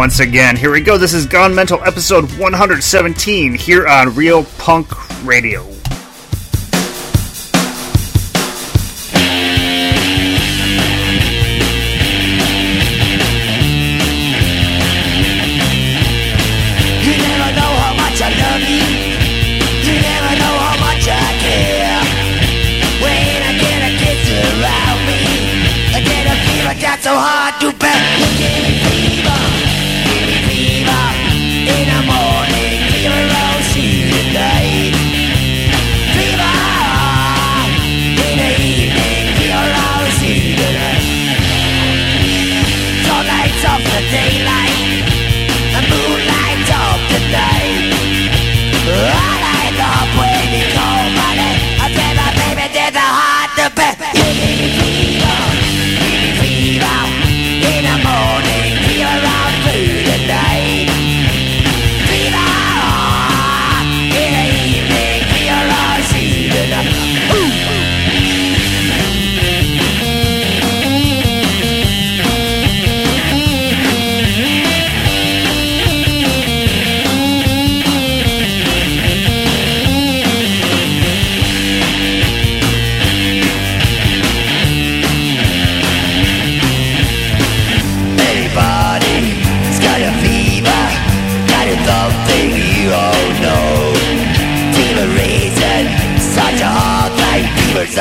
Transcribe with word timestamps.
Once 0.00 0.20
again, 0.20 0.56
here 0.56 0.70
we 0.72 0.80
go. 0.80 0.96
This 0.96 1.12
is 1.12 1.26
Gone 1.26 1.54
Mental 1.54 1.78
episode 1.84 2.24
117 2.38 3.52
here 3.52 3.86
on 3.86 4.14
Real 4.14 4.44
Punk 4.56 4.88
Radio. 5.26 5.79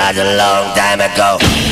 Such 0.10 0.26
a 0.26 0.38
long 0.38 0.74
time 0.74 1.02
ago. 1.02 1.69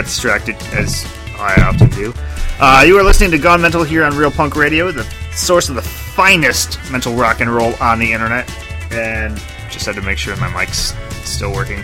Got 0.00 0.06
distracted, 0.06 0.56
as 0.72 1.04
I 1.36 1.60
often 1.60 1.90
do. 1.90 2.14
Uh, 2.58 2.82
you 2.86 2.96
are 2.96 3.02
listening 3.02 3.30
to 3.32 3.38
Gone 3.38 3.60
Mental 3.60 3.84
here 3.84 4.02
on 4.02 4.16
Real 4.16 4.30
Punk 4.30 4.56
Radio, 4.56 4.90
the 4.90 5.04
source 5.34 5.68
of 5.68 5.74
the 5.74 5.82
finest 5.82 6.78
mental 6.90 7.14
rock 7.14 7.42
and 7.42 7.54
roll 7.54 7.74
on 7.82 7.98
the 7.98 8.10
internet. 8.10 8.50
And 8.90 9.36
just 9.70 9.84
had 9.84 9.96
to 9.96 10.00
make 10.00 10.16
sure 10.16 10.34
my 10.38 10.48
mic's 10.58 10.94
still 11.28 11.52
working. 11.52 11.80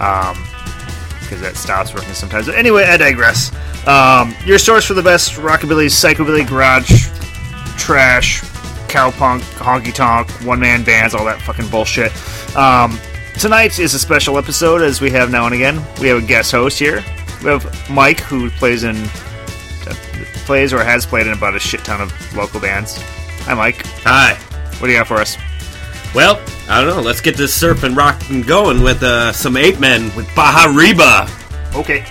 Um, 0.00 0.44
because 1.20 1.40
that 1.40 1.52
stops 1.54 1.94
working 1.94 2.12
sometimes. 2.12 2.46
But 2.46 2.56
anyway, 2.56 2.86
I 2.86 2.96
digress. 2.96 3.54
Um, 3.86 4.34
your 4.44 4.58
source 4.58 4.84
for 4.84 4.94
the 4.94 5.02
best 5.04 5.34
rockabilly, 5.34 5.86
psychobilly, 5.86 6.44
garage, 6.44 7.06
trash, 7.78 8.40
cowpunk, 8.88 9.42
honky 9.60 9.94
tonk, 9.94 10.28
one 10.44 10.58
man 10.58 10.82
bands, 10.82 11.14
all 11.14 11.24
that 11.26 11.40
fucking 11.42 11.68
bullshit. 11.68 12.10
Um, 12.56 12.98
tonight 13.38 13.78
is 13.78 13.94
a 13.94 13.98
special 14.00 14.38
episode, 14.38 14.82
as 14.82 15.00
we 15.00 15.12
have 15.12 15.30
now 15.30 15.46
and 15.46 15.54
again. 15.54 15.80
We 16.00 16.08
have 16.08 16.24
a 16.24 16.26
guest 16.26 16.50
host 16.50 16.80
here. 16.80 17.04
We 17.42 17.50
have 17.50 17.90
Mike, 17.90 18.20
who 18.20 18.50
plays 18.50 18.82
in 18.82 18.96
uh, 18.96 19.94
plays 20.44 20.72
or 20.72 20.82
has 20.82 21.06
played 21.06 21.26
in 21.26 21.32
about 21.32 21.54
a 21.54 21.58
shit 21.58 21.84
ton 21.84 22.00
of 22.00 22.36
local 22.36 22.60
bands. 22.60 23.00
Hi, 23.42 23.54
Mike. 23.54 23.84
Hi. 24.02 24.34
What 24.78 24.86
do 24.86 24.92
you 24.92 24.98
got 24.98 25.06
for 25.06 25.16
us? 25.16 25.36
Well, 26.14 26.40
I 26.68 26.82
don't 26.82 26.96
know. 26.96 27.02
Let's 27.02 27.20
get 27.20 27.36
this 27.36 27.54
surf 27.54 27.82
and 27.82 27.96
rock 27.96 28.20
and 28.30 28.46
going 28.46 28.82
with 28.82 29.02
uh, 29.02 29.32
some 29.32 29.56
ape 29.56 29.78
men 29.78 30.14
with 30.16 30.26
Baja 30.34 30.72
Reba. 30.74 31.28
Okay. 31.74 32.04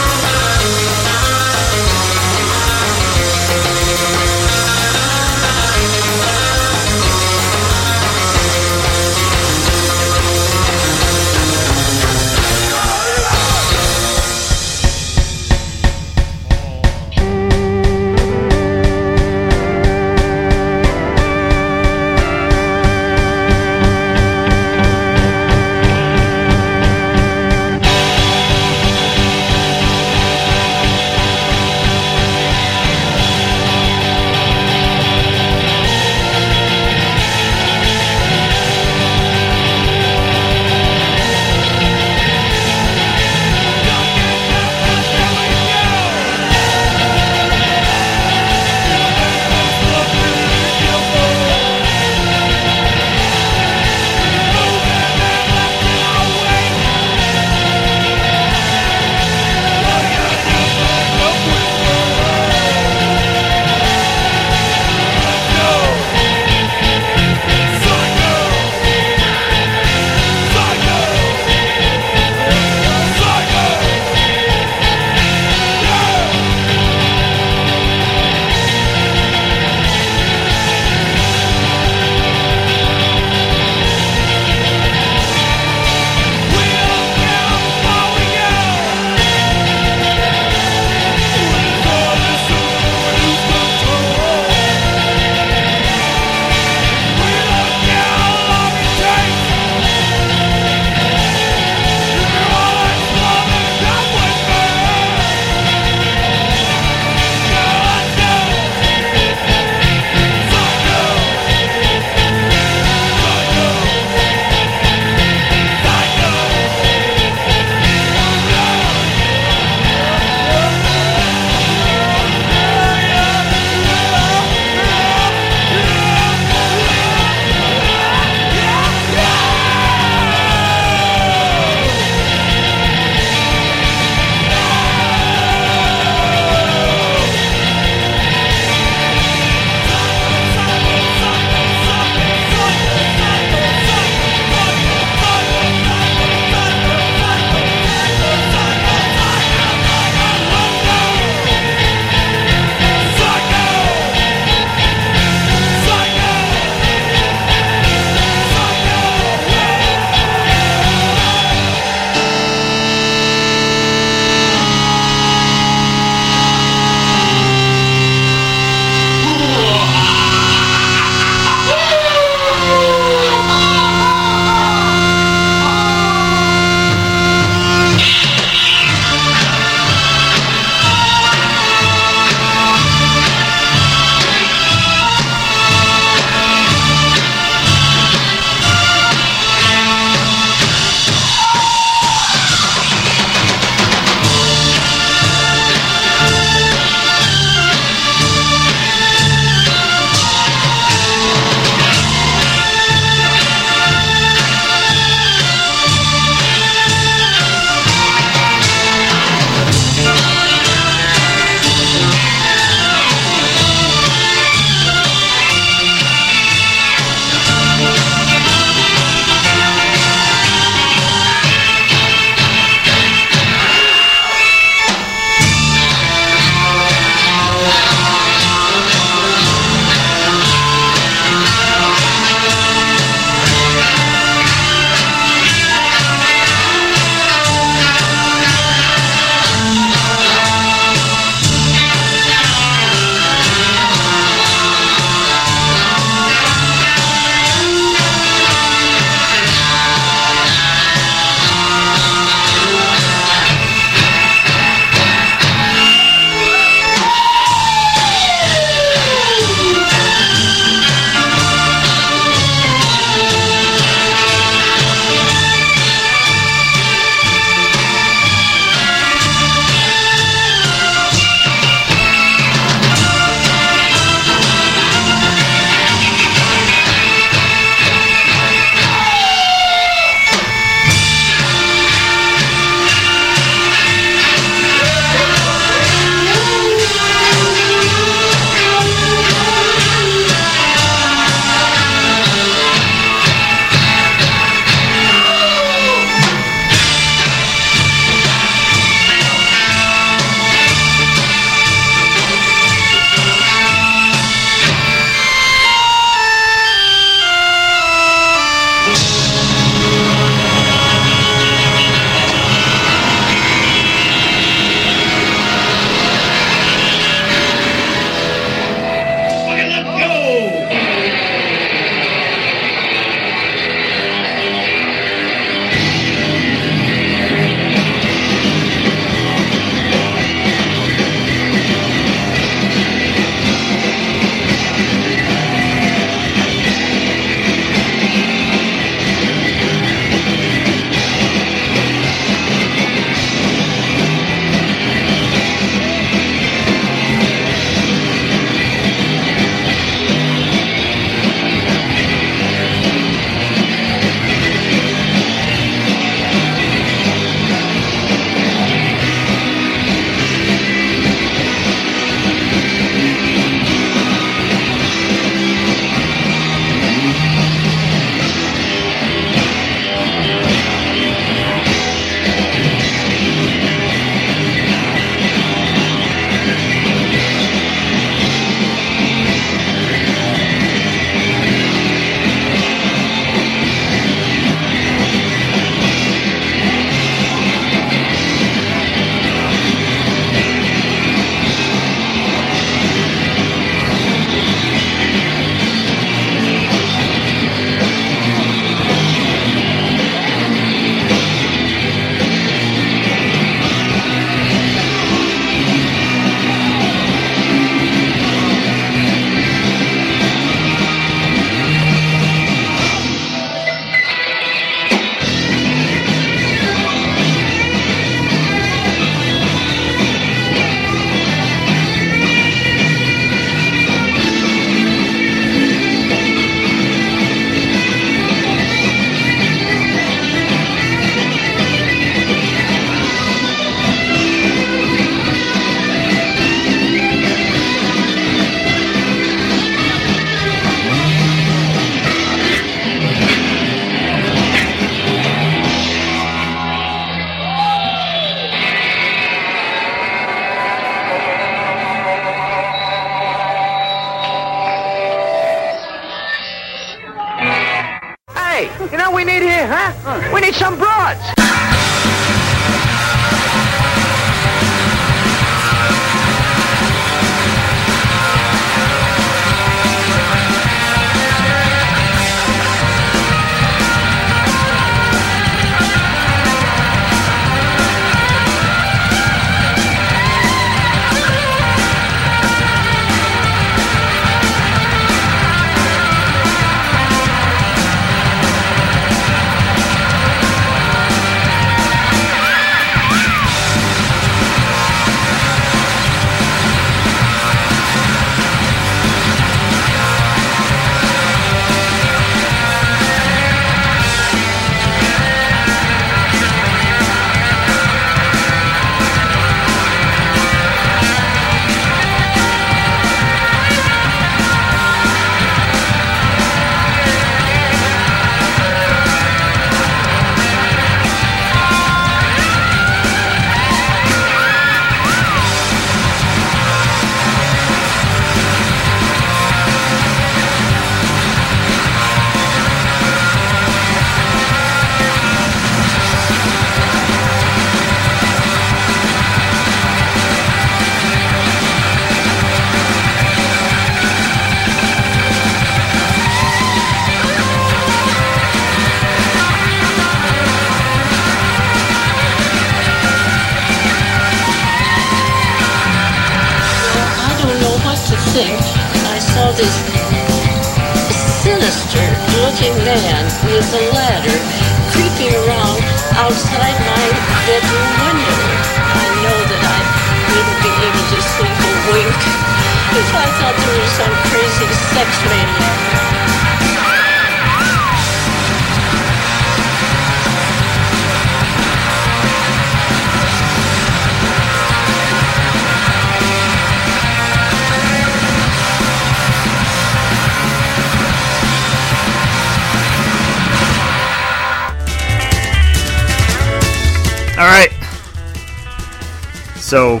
So, 599.72 600.00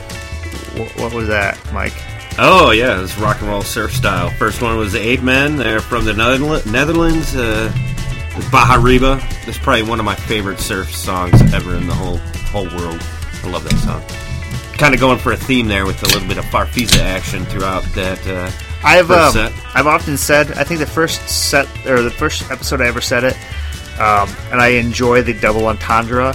wh- 0.76 0.98
what 0.98 1.14
was 1.14 1.28
that, 1.28 1.58
Mike? 1.72 1.94
Oh 2.38 2.72
yeah, 2.72 3.02
it's 3.02 3.16
rock 3.16 3.40
and 3.40 3.48
roll 3.48 3.62
surf 3.62 3.90
style. 3.94 4.28
First 4.32 4.60
one 4.60 4.76
was 4.76 4.92
the 4.92 5.00
Apemen. 5.00 5.56
They're 5.56 5.80
from 5.80 6.04
the 6.04 6.12
Netherla- 6.12 6.70
Netherlands. 6.70 7.34
Uh, 7.34 7.72
Baja 8.50 8.76
Riba. 8.76 9.18
That's 9.46 9.56
probably 9.56 9.84
one 9.84 9.98
of 9.98 10.04
my 10.04 10.14
favorite 10.14 10.60
surf 10.60 10.94
songs 10.94 11.40
ever 11.54 11.74
in 11.74 11.86
the 11.86 11.94
whole 11.94 12.18
whole 12.52 12.66
world. 12.76 13.00
I 13.44 13.48
love 13.48 13.64
that 13.64 13.78
song. 13.78 14.02
Kind 14.76 14.92
of 14.92 15.00
going 15.00 15.18
for 15.18 15.32
a 15.32 15.38
theme 15.38 15.68
there 15.68 15.86
with 15.86 16.02
a 16.02 16.06
little 16.12 16.28
bit 16.28 16.36
of 16.36 16.44
Farfisa 16.44 16.98
action 16.98 17.46
throughout 17.46 17.82
that. 17.94 18.20
Uh, 18.26 18.50
I've 18.84 19.06
first 19.06 19.38
um, 19.38 19.50
set. 19.50 19.52
I've 19.74 19.86
often 19.86 20.18
said 20.18 20.52
I 20.52 20.64
think 20.64 20.80
the 20.80 20.86
first 20.86 21.26
set 21.30 21.66
or 21.86 22.02
the 22.02 22.10
first 22.10 22.50
episode 22.50 22.82
I 22.82 22.88
ever 22.88 23.00
said 23.00 23.24
it, 23.24 23.36
um, 23.98 24.28
and 24.50 24.60
I 24.60 24.72
enjoy 24.76 25.22
the 25.22 25.32
double 25.32 25.64
entendre 25.66 26.34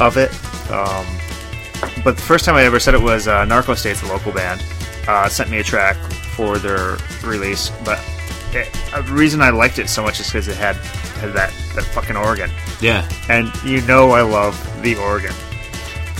of 0.00 0.16
it. 0.16 0.32
Um, 0.68 1.06
but 2.04 2.16
the 2.16 2.22
first 2.22 2.44
time 2.44 2.54
I 2.54 2.62
ever 2.64 2.80
said 2.80 2.94
it 2.94 3.02
was 3.02 3.28
uh, 3.28 3.44
Narco 3.44 3.74
State's 3.74 4.00
the 4.00 4.08
local 4.08 4.32
band 4.32 4.62
uh, 5.08 5.28
sent 5.28 5.50
me 5.50 5.58
a 5.58 5.62
track 5.64 5.96
for 6.36 6.58
their 6.58 6.96
release, 7.24 7.70
but 7.84 7.98
it, 8.52 8.68
a 8.94 9.02
reason 9.12 9.40
I 9.42 9.50
liked 9.50 9.78
it 9.78 9.88
so 9.88 10.02
much 10.02 10.20
is 10.20 10.26
because 10.26 10.48
it 10.48 10.56
had 10.56 10.76
had 10.76 11.32
that 11.34 11.52
that 11.74 11.84
fucking 11.84 12.16
organ, 12.16 12.50
Yeah. 12.80 13.08
and 13.28 13.52
you 13.64 13.80
know 13.82 14.10
I 14.12 14.22
love 14.22 14.54
the 14.82 14.96
organ. 14.96 15.32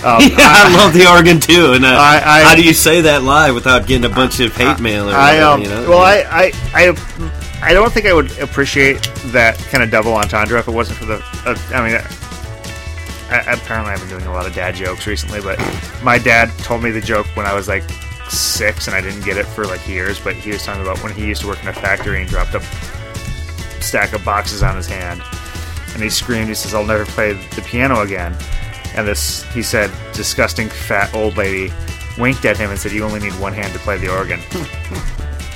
Um, 0.05 0.21
Yeah, 0.31 0.37
I 0.39 0.75
love 0.77 0.93
the 0.95 1.07
organ 1.11 1.41
too. 1.41 1.73
And 1.75 1.85
uh, 1.85 1.89
I- 1.89 2.23
I- 2.25 2.43
how 2.43 2.55
do 2.55 2.63
you 2.63 2.73
say 2.73 3.01
that 3.03 3.23
live 3.23 3.55
without 3.55 3.87
getting 3.87 4.11
a 4.11 4.15
bunch 4.15 4.41
of 4.41 4.55
hate 4.57 4.81
mail 4.81 5.09
or 5.11 5.13
I 5.13 5.33
whatever, 5.35 5.45
um, 5.47 5.63
you 5.63 5.69
know? 5.69 5.91
well, 5.91 5.99
I, 6.01 6.25
I, 6.31 6.53
I, 6.93 7.31
I 7.63 7.73
don't 7.75 7.93
think 7.93 8.07
I 8.07 8.13
would 8.15 8.37
appreciate 8.39 9.03
that 9.27 9.59
kind 9.71 9.83
of 9.85 9.91
double 9.91 10.15
entendre 10.15 10.59
if 10.59 10.69
it 10.69 10.71
wasn't 10.73 10.99
for 10.99 11.05
the. 11.07 11.17
Uh, 11.45 11.55
I 11.75 11.87
mean, 11.91 12.01
I, 13.31 13.53
apparently 13.53 13.93
I've 13.93 14.01
been 14.01 14.09
doing 14.09 14.27
a 14.27 14.33
lot 14.33 14.47
of 14.47 14.55
dad 14.55 14.75
jokes 14.75 15.07
recently, 15.07 15.41
but 15.41 15.59
my 16.03 16.19
dad 16.19 16.51
told 16.59 16.83
me 16.83 16.91
the 16.91 17.01
joke 17.01 17.27
when 17.37 17.47
I 17.47 17.55
was 17.55 17.69
like 17.69 17.85
six, 18.29 18.87
and 18.87 18.97
I 18.97 19.01
didn't 19.01 19.25
get 19.25 19.37
it 19.37 19.47
for 19.47 19.65
like 19.65 19.87
years. 19.87 20.19
But 20.19 20.35
he 20.37 20.51
was 20.51 20.65
talking 20.65 20.83
about 20.83 21.03
when 21.03 21.13
he 21.13 21.27
used 21.27 21.43
to 21.43 21.49
work 21.49 21.63
in 21.63 21.69
a 21.69 21.73
factory 21.73 22.21
and 22.21 22.29
dropped 22.29 22.55
a 22.55 22.61
stack 23.83 24.13
of 24.13 24.25
boxes 24.25 24.63
on 24.63 24.77
his 24.77 24.87
hand, 24.87 25.23
and 25.95 26.03
he 26.03 26.11
screamed. 26.11 26.49
He 26.49 26.55
says, 26.55 26.75
"I'll 26.75 26.85
never 26.85 27.07
play 27.07 27.33
the 27.33 27.63
piano 27.63 28.01
again." 28.01 28.37
And 28.97 29.07
this, 29.07 29.45
he 29.53 29.63
said, 29.63 29.89
disgusting 30.13 30.69
fat 30.69 31.15
old 31.15 31.37
lady 31.37 31.73
winked 32.19 32.45
at 32.45 32.57
him 32.57 32.71
and 32.71 32.79
said, 32.79 32.93
"You 32.93 33.05
only 33.05 33.21
need 33.21 33.39
one 33.39 33.53
hand 33.53 33.73
to 33.73 33.79
play 33.81 33.99
the 33.99 34.13
organ." 34.13 34.41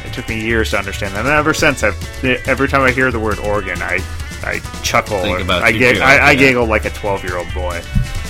it 0.04 0.12
took 0.12 0.28
me 0.28 0.40
years 0.40 0.70
to 0.70 0.78
understand 0.78 1.14
that, 1.14 1.20
and 1.20 1.28
ever 1.28 1.54
since, 1.54 1.82
I've 1.82 2.24
every 2.46 2.68
time 2.68 2.82
I 2.82 2.92
hear 2.92 3.10
the 3.10 3.18
word 3.18 3.38
organ, 3.40 3.82
I 3.82 3.98
I 4.42 4.60
chuckle. 4.82 5.20
Think 5.22 5.40
about 5.40 5.62
I, 5.62 5.72
gig, 5.72 5.98
I, 5.98 6.28
I 6.28 6.34
giggle 6.34 6.66
like 6.66 6.84
a 6.84 6.90
twelve-year-old 6.90 7.52
boy. 7.54 7.80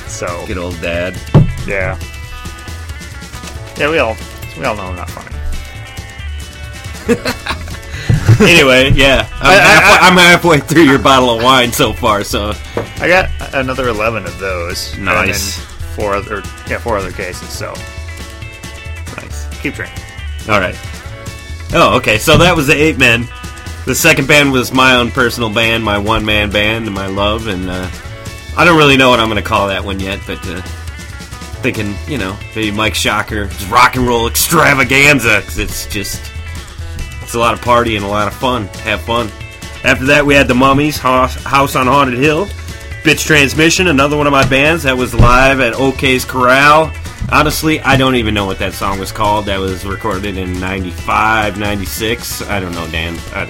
So 0.06 0.44
Good 0.46 0.58
old 0.58 0.80
dad. 0.80 1.16
yeah, 1.66 1.98
yeah, 3.76 3.90
we 3.90 3.98
all 3.98 4.16
we 4.58 4.64
all 4.64 4.76
know 4.76 4.84
I'm 4.84 4.96
not 4.96 5.10
funny. 5.10 5.30
Anyway, 8.40 8.90
yeah, 8.94 9.28
I'm, 9.40 9.46
I- 9.46 9.60
halfway, 9.60 10.08
I'm 10.08 10.16
halfway 10.16 10.60
through 10.60 10.82
your 10.84 10.98
bottle 10.98 11.30
of 11.36 11.42
wine 11.42 11.70
so 11.72 11.92
far. 11.92 12.24
So 12.24 12.52
I 12.96 13.06
got 13.06 13.30
another 13.54 13.88
eleven 13.88 14.24
of 14.26 14.38
those. 14.38 14.96
Nice. 14.98 15.58
And 15.58 15.66
four 15.94 16.14
other 16.14 16.42
yeah 16.68 16.78
four 16.78 16.96
other 16.98 17.12
cases. 17.12 17.48
So 17.48 17.72
nice. 19.16 19.48
keep 19.60 19.74
drinking. 19.74 20.02
All 20.48 20.58
right. 20.58 20.76
Oh, 21.74 21.96
okay. 21.98 22.18
So 22.18 22.36
that 22.38 22.56
was 22.56 22.66
the 22.66 22.74
Apemen. 22.74 23.28
The 23.86 23.94
second 23.94 24.26
band 24.28 24.50
was 24.50 24.72
my 24.72 24.94
own 24.96 25.10
personal 25.10 25.50
band, 25.52 25.84
my 25.84 25.98
one 25.98 26.24
man 26.24 26.50
band, 26.50 26.90
my 26.92 27.06
love. 27.06 27.48
And 27.48 27.68
uh, 27.68 27.88
I 28.56 28.64
don't 28.64 28.78
really 28.78 28.96
know 28.96 29.10
what 29.10 29.20
I'm 29.20 29.28
going 29.28 29.42
to 29.42 29.46
call 29.48 29.68
that 29.68 29.84
one 29.84 30.00
yet, 30.00 30.20
but 30.26 30.38
uh, 30.48 30.62
thinking, 31.60 31.94
you 32.08 32.16
know, 32.18 32.36
maybe 32.56 32.70
Mike 32.70 32.94
Shocker, 32.94 33.42
it's 33.42 33.64
rock 33.66 33.96
and 33.96 34.06
roll 34.06 34.26
extravaganza, 34.26 35.42
'cause 35.42 35.58
it's 35.58 35.86
just 35.86 36.22
it's 37.22 37.34
a 37.34 37.38
lot 37.38 37.52
of 37.54 37.60
party 37.60 37.96
and 37.96 38.04
a 38.04 38.08
lot 38.08 38.26
of 38.28 38.34
fun. 38.34 38.66
Have 38.84 39.02
fun. 39.02 39.30
After 39.84 40.06
that, 40.06 40.24
we 40.24 40.34
had 40.34 40.48
the 40.48 40.54
Mummies, 40.54 40.96
House 40.96 41.34
House 41.44 41.76
on 41.76 41.86
Haunted 41.86 42.18
Hill, 42.18 42.46
Bitch 43.02 43.26
Transmission, 43.26 43.88
another 43.88 44.16
one 44.16 44.26
of 44.26 44.32
my 44.32 44.48
bands 44.48 44.82
that 44.84 44.96
was 44.96 45.14
live 45.14 45.60
at 45.60 45.74
OK's 45.74 46.24
Corral. 46.24 46.90
Honestly, 47.32 47.80
I 47.80 47.96
don't 47.96 48.16
even 48.16 48.32
know 48.34 48.44
what 48.46 48.58
that 48.60 48.72
song 48.74 48.98
was 48.98 49.10
called. 49.12 49.46
That 49.46 49.58
was 49.58 49.84
recorded 49.84 50.36
in 50.38 50.58
95, 50.60 51.58
96. 51.58 52.42
I 52.42 52.60
don't 52.60 52.72
know, 52.72 52.86
Dan. 52.90 53.18
I, 53.32 53.48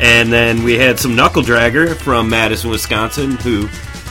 and 0.00 0.32
then 0.32 0.62
we 0.62 0.76
had 0.78 0.98
some 0.98 1.14
Knuckle 1.14 1.42
Dragger 1.42 1.94
from 1.96 2.28
Madison, 2.28 2.70
Wisconsin, 2.70 3.32
who, 3.32 3.68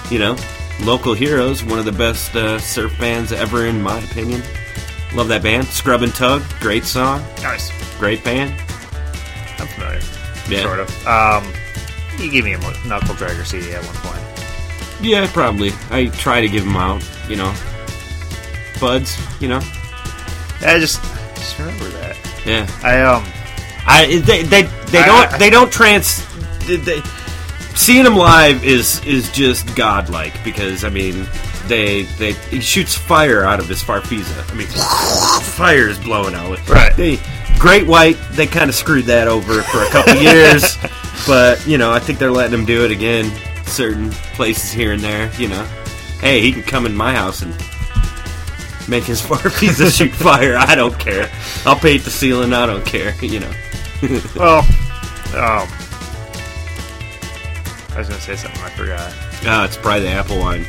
you 0.10 0.20
know, 0.20 0.36
local 0.82 1.14
heroes, 1.14 1.64
one 1.64 1.80
of 1.80 1.86
the 1.86 1.92
best 1.92 2.36
uh, 2.36 2.60
surf 2.60 2.98
bands 3.00 3.32
ever, 3.32 3.66
in 3.66 3.82
my 3.82 4.00
opinion. 4.00 4.42
Love 5.14 5.28
that 5.30 5.42
band. 5.44 5.66
Scrub 5.68 6.04
and 6.04 6.14
Tug, 6.14 6.44
great 6.60 6.84
song, 6.86 7.22
Nice. 7.42 7.72
great 7.98 8.24
band. 8.24 8.52
I'm 9.58 9.68
familiar. 9.68 10.00
Yeah. 10.48 10.62
Sort 10.64 10.80
of. 10.80 11.08
Um, 11.08 11.52
You 12.18 12.30
gave 12.32 12.44
me 12.46 12.54
a 12.54 12.60
knuckle 12.88 13.16
dragger 13.16 13.46
CD 13.46 13.74
at 13.74 13.84
one 13.84 13.96
point. 13.96 14.24
Yeah, 15.02 15.28
probably. 15.32 15.72
I 15.90 16.08
try 16.08 16.42
to 16.42 16.48
give 16.50 16.64
them 16.66 16.76
out, 16.76 17.02
you 17.28 17.36
know. 17.38 17.54
Buds, 18.80 19.18
you 19.42 19.48
know. 19.48 19.60
I 20.62 20.78
just 20.80 21.02
just 21.36 21.58
remember 21.60 21.86
that. 21.90 22.18
Yeah. 22.46 22.68
I 22.84 23.02
um 23.02 23.24
I 23.90 24.06
they 24.20 24.44
they, 24.44 24.62
they 24.64 25.04
don't 25.04 25.34
I- 25.34 25.38
they 25.38 25.50
don't 25.50 25.72
trans 25.72 26.24
they, 26.68 26.78
they, 26.78 27.02
seeing 27.76 28.06
him 28.06 28.16
live 28.16 28.64
is 28.64 29.04
is 29.04 29.32
just 29.32 29.76
godlike 29.76 30.34
because 30.44 30.84
I 30.84 30.90
mean 30.90 31.26
they 31.68 32.04
they 32.18 32.34
he 32.34 32.62
shoots 32.62 32.96
fire 32.96 33.44
out 33.44 33.60
of 33.60 33.68
his 33.68 33.82
farfisa. 33.84 34.50
I 34.50 34.54
mean 34.56 34.68
fire 35.58 35.88
is 35.90 35.98
blowing 36.00 36.36
out. 36.36 36.68
Right. 36.70 36.96
They 36.96 37.20
Great 37.58 37.88
White 37.88 38.18
they 38.34 38.48
kind 38.48 38.70
of 38.70 38.76
screwed 38.76 39.06
that 39.06 39.28
over 39.28 39.62
for 39.64 39.82
a 39.84 39.90
couple 39.90 40.14
years, 40.22 40.78
but 41.28 41.66
you 41.68 41.78
know 41.78 41.92
I 41.92 42.00
think 42.00 42.20
they're 42.20 42.32
letting 42.32 42.58
him 42.58 42.66
do 42.66 42.86
it 42.86 42.92
again. 42.92 43.32
Certain 43.66 44.10
places 44.36 44.72
here 44.72 44.94
and 44.94 45.02
there, 45.02 45.32
you 45.38 45.48
know. 45.48 45.64
Hey, 46.22 46.42
he 46.42 46.52
can 46.52 46.64
come 46.64 46.86
in 46.86 46.94
my 46.96 47.14
house 47.14 47.42
and 47.44 47.52
make 48.90 49.04
his 49.04 49.22
farfisa 49.28 49.96
shoot 49.96 50.12
fire. 50.12 50.58
I 50.58 50.76
don't 50.76 50.98
care. 51.00 51.30
I'll 51.66 51.76
paint 51.80 52.04
the 52.04 52.10
ceiling. 52.12 52.54
I 52.54 52.66
don't 52.66 52.86
care. 52.86 53.14
You 53.24 53.40
know. 53.42 53.52
well 54.36 54.60
um 55.36 55.68
I 57.92 57.96
was 57.98 58.08
gonna 58.08 58.22
say 58.22 58.36
something 58.36 58.62
I 58.62 58.70
forgot. 58.70 59.14
Ah, 59.46 59.66
it's 59.66 59.76
probably 59.78 60.02
the 60.02 60.10
apple 60.10 60.40
wine. 60.40 60.66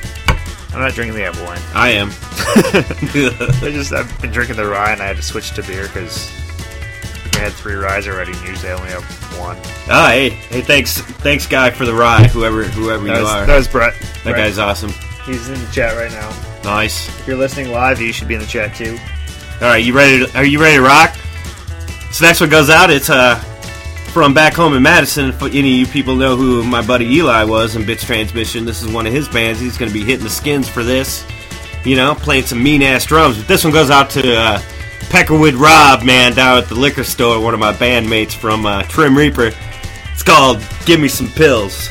I'm 0.72 0.80
not 0.80 0.92
drinking 0.94 1.16
the 1.16 1.24
apple 1.24 1.44
wine. 1.44 1.60
I 1.74 1.90
am. 1.90 2.08
I 3.64 3.70
just 3.72 3.92
I've 3.92 4.20
been 4.20 4.30
drinking 4.30 4.56
the 4.56 4.66
rye 4.66 4.92
and 4.92 5.00
I 5.02 5.06
had 5.06 5.16
to 5.16 5.22
switch 5.22 5.50
to 5.52 5.62
beer 5.62 5.82
because 5.84 6.28
I 7.34 7.38
had 7.38 7.52
three 7.52 7.74
ryes 7.74 8.08
already 8.08 8.32
and 8.32 8.40
usually 8.48 8.70
I 8.72 8.74
only 8.74 8.90
have 8.90 9.04
one. 9.38 9.56
ah, 9.88 10.08
hey, 10.10 10.30
hey, 10.30 10.60
thanks, 10.60 10.98
thanks, 11.00 11.46
guy, 11.46 11.70
for 11.70 11.84
the 11.84 11.94
rye. 11.94 12.26
Whoever, 12.28 12.64
whoever 12.64 13.04
That 13.04 13.16
you 13.16 13.22
was, 13.22 13.30
are, 13.32 13.46
that 13.46 13.56
was 13.56 13.68
Brett. 13.68 13.94
that 14.00 14.22
Brett. 14.24 14.36
guy's 14.36 14.58
awesome. 14.58 14.90
He's 15.24 15.48
in 15.48 15.60
the 15.60 15.70
chat 15.72 15.96
right 15.96 16.10
now. 16.10 16.30
Nice. 16.64 17.08
If 17.20 17.26
you're 17.28 17.36
listening 17.36 17.70
live, 17.70 18.00
you 18.00 18.12
should 18.12 18.28
be 18.28 18.34
in 18.34 18.40
the 18.40 18.46
chat 18.46 18.74
too. 18.74 18.98
All 19.60 19.68
right, 19.68 19.84
you 19.84 19.92
ready? 19.94 20.26
To, 20.26 20.38
are 20.38 20.44
you 20.44 20.60
ready 20.60 20.76
to 20.76 20.82
rock? 20.82 21.14
So 22.12 22.24
next 22.24 22.40
one 22.40 22.50
goes 22.50 22.70
out. 22.70 22.90
It's 22.90 23.10
uh 23.10 23.36
from 24.12 24.34
back 24.34 24.54
home 24.54 24.74
in 24.74 24.82
Madison. 24.82 25.28
If 25.28 25.40
any 25.42 25.58
of 25.58 25.64
you 25.64 25.86
people 25.86 26.16
know 26.16 26.36
who 26.36 26.64
my 26.64 26.84
buddy 26.84 27.06
Eli 27.06 27.44
was 27.44 27.76
in 27.76 27.86
Bits 27.86 28.04
Transmission, 28.04 28.64
this 28.64 28.82
is 28.82 28.92
one 28.92 29.06
of 29.06 29.12
his 29.12 29.28
bands. 29.28 29.60
He's 29.60 29.78
going 29.78 29.90
to 29.90 29.94
be 29.96 30.04
hitting 30.04 30.24
the 30.24 30.30
skins 30.30 30.68
for 30.68 30.82
this. 30.82 31.24
You 31.84 31.96
know, 31.96 32.14
playing 32.14 32.44
some 32.44 32.62
mean 32.62 32.82
ass 32.82 33.06
drums. 33.06 33.38
But 33.38 33.48
this 33.48 33.62
one 33.64 33.72
goes 33.72 33.88
out 33.88 34.10
to 34.10 34.36
uh, 34.36 34.58
Peckerwood 35.10 35.58
Rob, 35.58 36.02
man, 36.02 36.34
down 36.34 36.58
at 36.58 36.68
the 36.68 36.74
liquor 36.74 37.04
store. 37.04 37.40
One 37.40 37.54
of 37.54 37.60
my 37.60 37.72
bandmates 37.72 38.32
from 38.32 38.66
uh, 38.66 38.82
Trim 38.82 39.16
Reaper. 39.16 39.52
It's 40.12 40.22
called 40.22 40.62
"Give 40.84 41.00
Me 41.00 41.08
Some 41.08 41.28
Pills." 41.28 41.88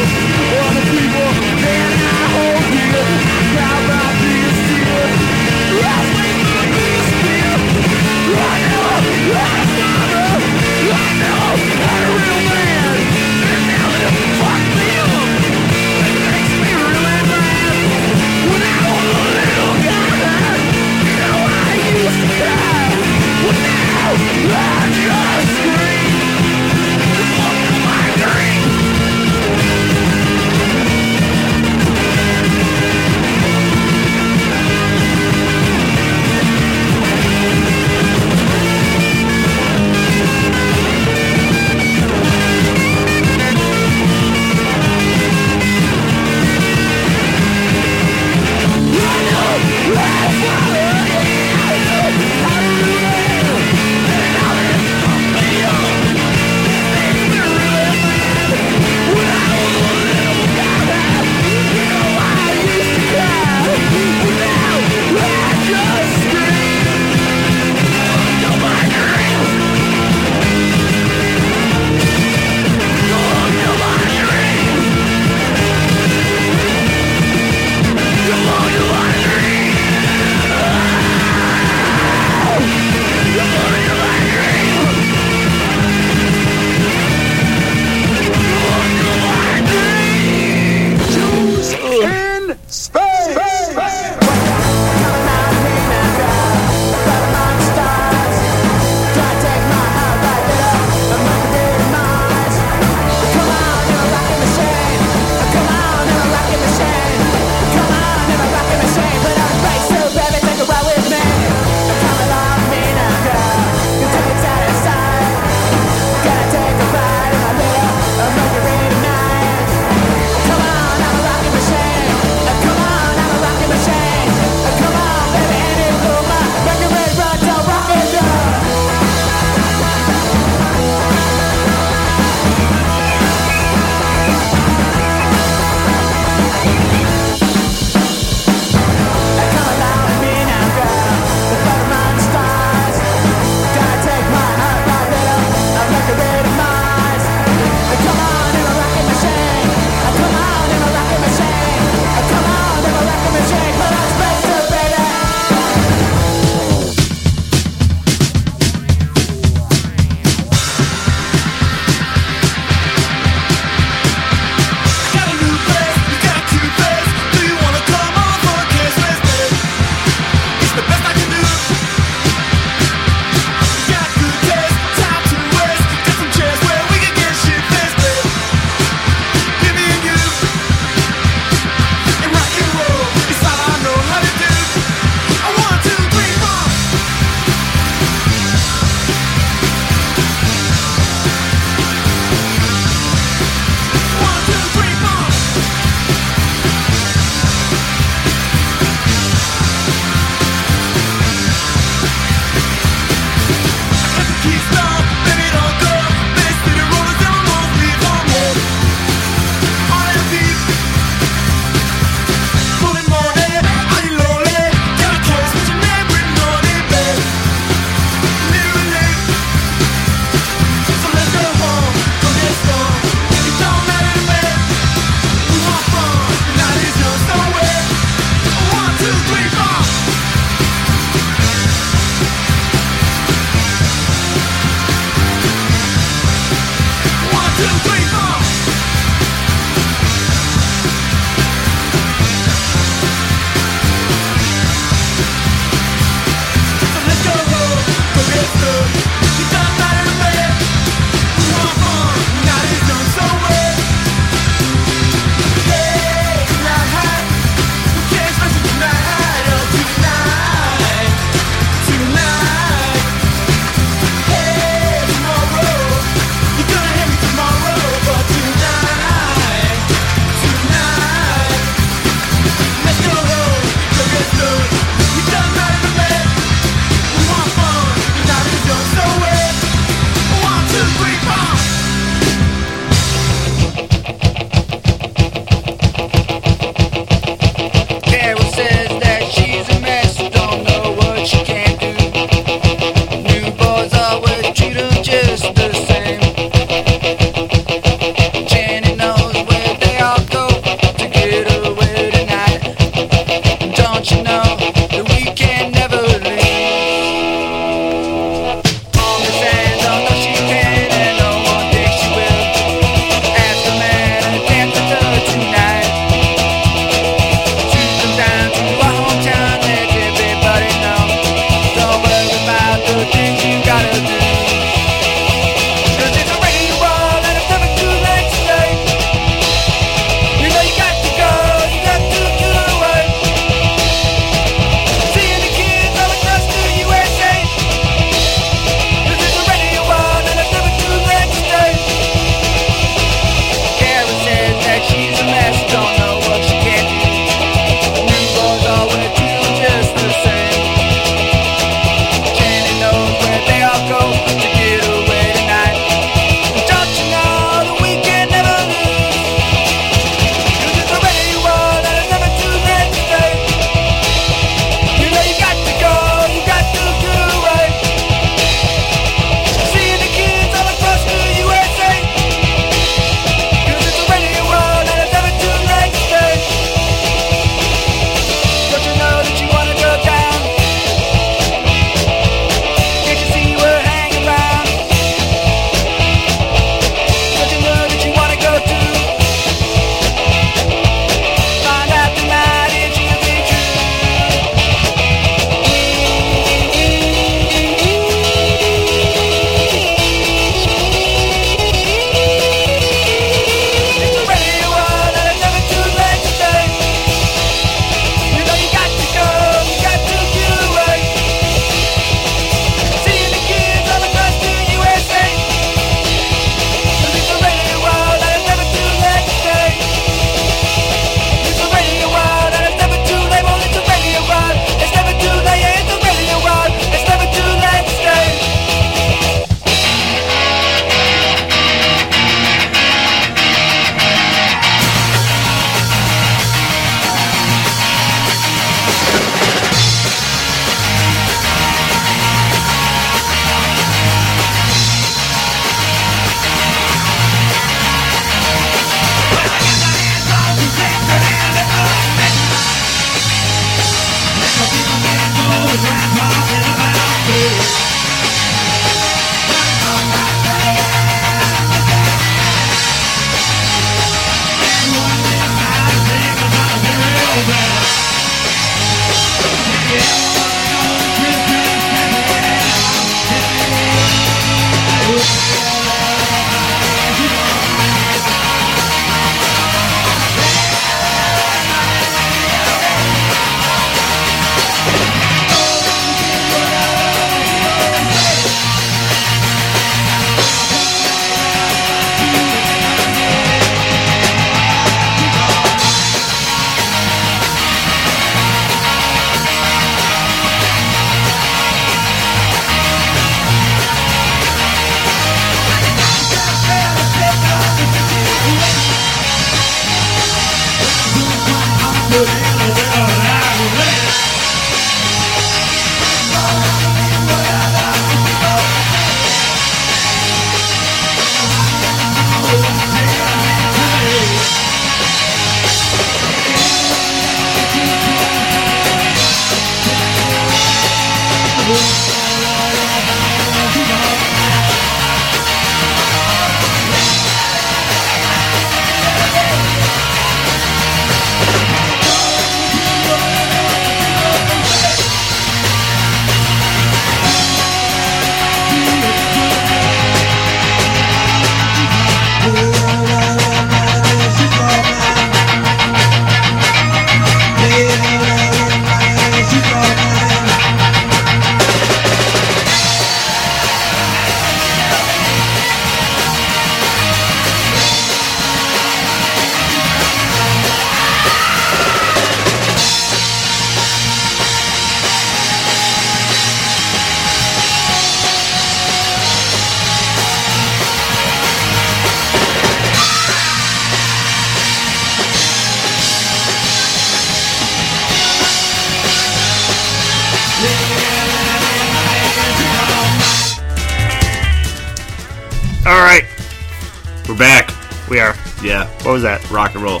We're 597.36 597.40
back. 597.40 598.08
we 598.08 598.18
are. 598.18 598.34
Yeah, 598.62 598.86
What 599.04 599.12
was 599.12 599.22
that? 599.22 599.50
rock 599.50 599.74
and 599.74 599.82
roll. 599.84 600.00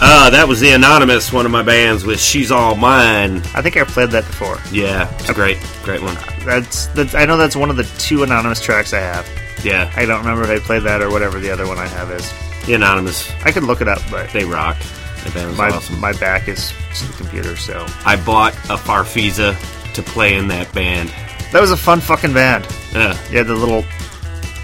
Uh, 0.00 0.30
that 0.30 0.48
was 0.48 0.58
the 0.58 0.70
Anonymous, 0.70 1.30
one 1.30 1.44
of 1.44 1.52
my 1.52 1.62
bands 1.62 2.04
with 2.06 2.18
She's 2.18 2.50
All 2.50 2.74
Mine. 2.74 3.38
I 3.54 3.60
think 3.60 3.76
I 3.76 3.84
played 3.84 4.10
that 4.12 4.24
before. 4.26 4.58
Yeah, 4.72 5.12
it's 5.18 5.28
a 5.28 5.34
great, 5.34 5.58
great 5.82 6.00
one. 6.02 6.16
That's 6.46 6.86
that's. 6.88 7.14
I 7.14 7.26
know 7.26 7.36
that's 7.36 7.56
one 7.56 7.68
of 7.68 7.76
the 7.76 7.84
two 7.98 8.22
anonymous 8.22 8.60
tracks 8.62 8.94
I 8.94 9.00
have. 9.00 9.28
Yeah, 9.64 9.92
I 9.96 10.06
don't 10.06 10.20
remember 10.20 10.44
if 10.50 10.62
I 10.62 10.64
played 10.64 10.82
that 10.84 11.02
or 11.02 11.10
whatever 11.10 11.38
the 11.40 11.50
other 11.50 11.66
one 11.66 11.76
I 11.78 11.86
have 11.88 12.10
is. 12.10 12.32
the 12.66 12.72
Anonymous, 12.74 13.30
I 13.44 13.52
could 13.52 13.64
look 13.64 13.80
it 13.82 13.88
up, 13.88 14.00
but 14.10 14.30
they 14.30 14.44
rock. 14.44 14.76
The 15.24 15.30
band 15.32 15.48
was 15.50 15.58
my 15.58 15.68
awesome. 15.68 16.00
my 16.00 16.12
back 16.14 16.48
is 16.48 16.72
to 16.96 17.06
the 17.06 17.12
computer, 17.18 17.56
so 17.56 17.84
I 18.06 18.16
bought 18.16 18.54
a 18.70 18.76
Farfisa 18.76 19.54
to 19.94 20.02
play 20.02 20.36
in 20.36 20.48
that 20.48 20.72
band. 20.72 21.10
that 21.52 21.60
was 21.60 21.70
a 21.70 21.76
fun 21.76 22.00
fucking 22.00 22.32
band. 22.32 22.66
Yeah, 22.94 23.18
Yeah, 23.30 23.42
the 23.42 23.54
little. 23.54 23.84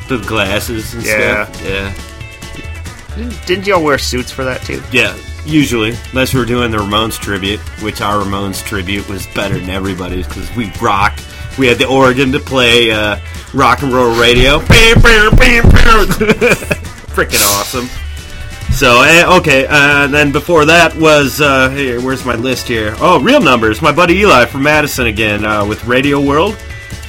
The 0.08 0.18
glasses 0.18 0.94
and 0.94 1.04
Yeah. 1.04 1.46
stuff. 1.50 1.62
Yeah, 1.64 1.92
Didn't 3.46 3.66
y'all 3.66 3.82
wear 3.82 3.98
suits 3.98 4.30
for 4.30 4.44
that 4.44 4.62
too? 4.62 4.82
yeah. 4.92 5.14
Usually, 5.44 5.96
unless 6.12 6.32
we 6.34 6.40
are 6.40 6.44
doing 6.44 6.70
the 6.70 6.78
Ramones 6.78 7.18
tribute, 7.18 7.58
which 7.82 8.00
our 8.00 8.22
Ramones 8.22 8.64
tribute 8.64 9.08
was 9.08 9.26
better 9.28 9.58
than 9.58 9.70
everybody's 9.70 10.24
because 10.28 10.48
we 10.54 10.70
rocked. 10.80 11.26
We 11.58 11.66
had 11.66 11.78
the 11.78 11.86
organ 11.88 12.30
to 12.30 12.38
play 12.38 12.92
uh, 12.92 13.18
rock 13.52 13.82
and 13.82 13.92
roll 13.92 14.14
radio. 14.18 14.60
Bam, 14.66 15.00
bam, 15.02 15.34
bam, 15.36 15.68
bam. 15.68 16.06
Freaking 17.10 17.42
awesome. 17.58 17.88
So 18.72 19.02
eh, 19.02 19.24
okay, 19.38 19.66
uh, 19.68 20.06
then 20.06 20.30
before 20.30 20.64
that 20.64 20.94
was 20.96 21.40
uh, 21.40 21.70
here. 21.70 22.00
Where's 22.00 22.24
my 22.24 22.36
list 22.36 22.68
here? 22.68 22.94
Oh, 23.00 23.20
real 23.20 23.40
numbers. 23.40 23.82
My 23.82 23.90
buddy 23.92 24.14
Eli 24.18 24.46
from 24.46 24.62
Madison 24.62 25.08
again 25.08 25.44
uh, 25.44 25.66
with 25.66 25.84
Radio 25.86 26.20
World. 26.20 26.56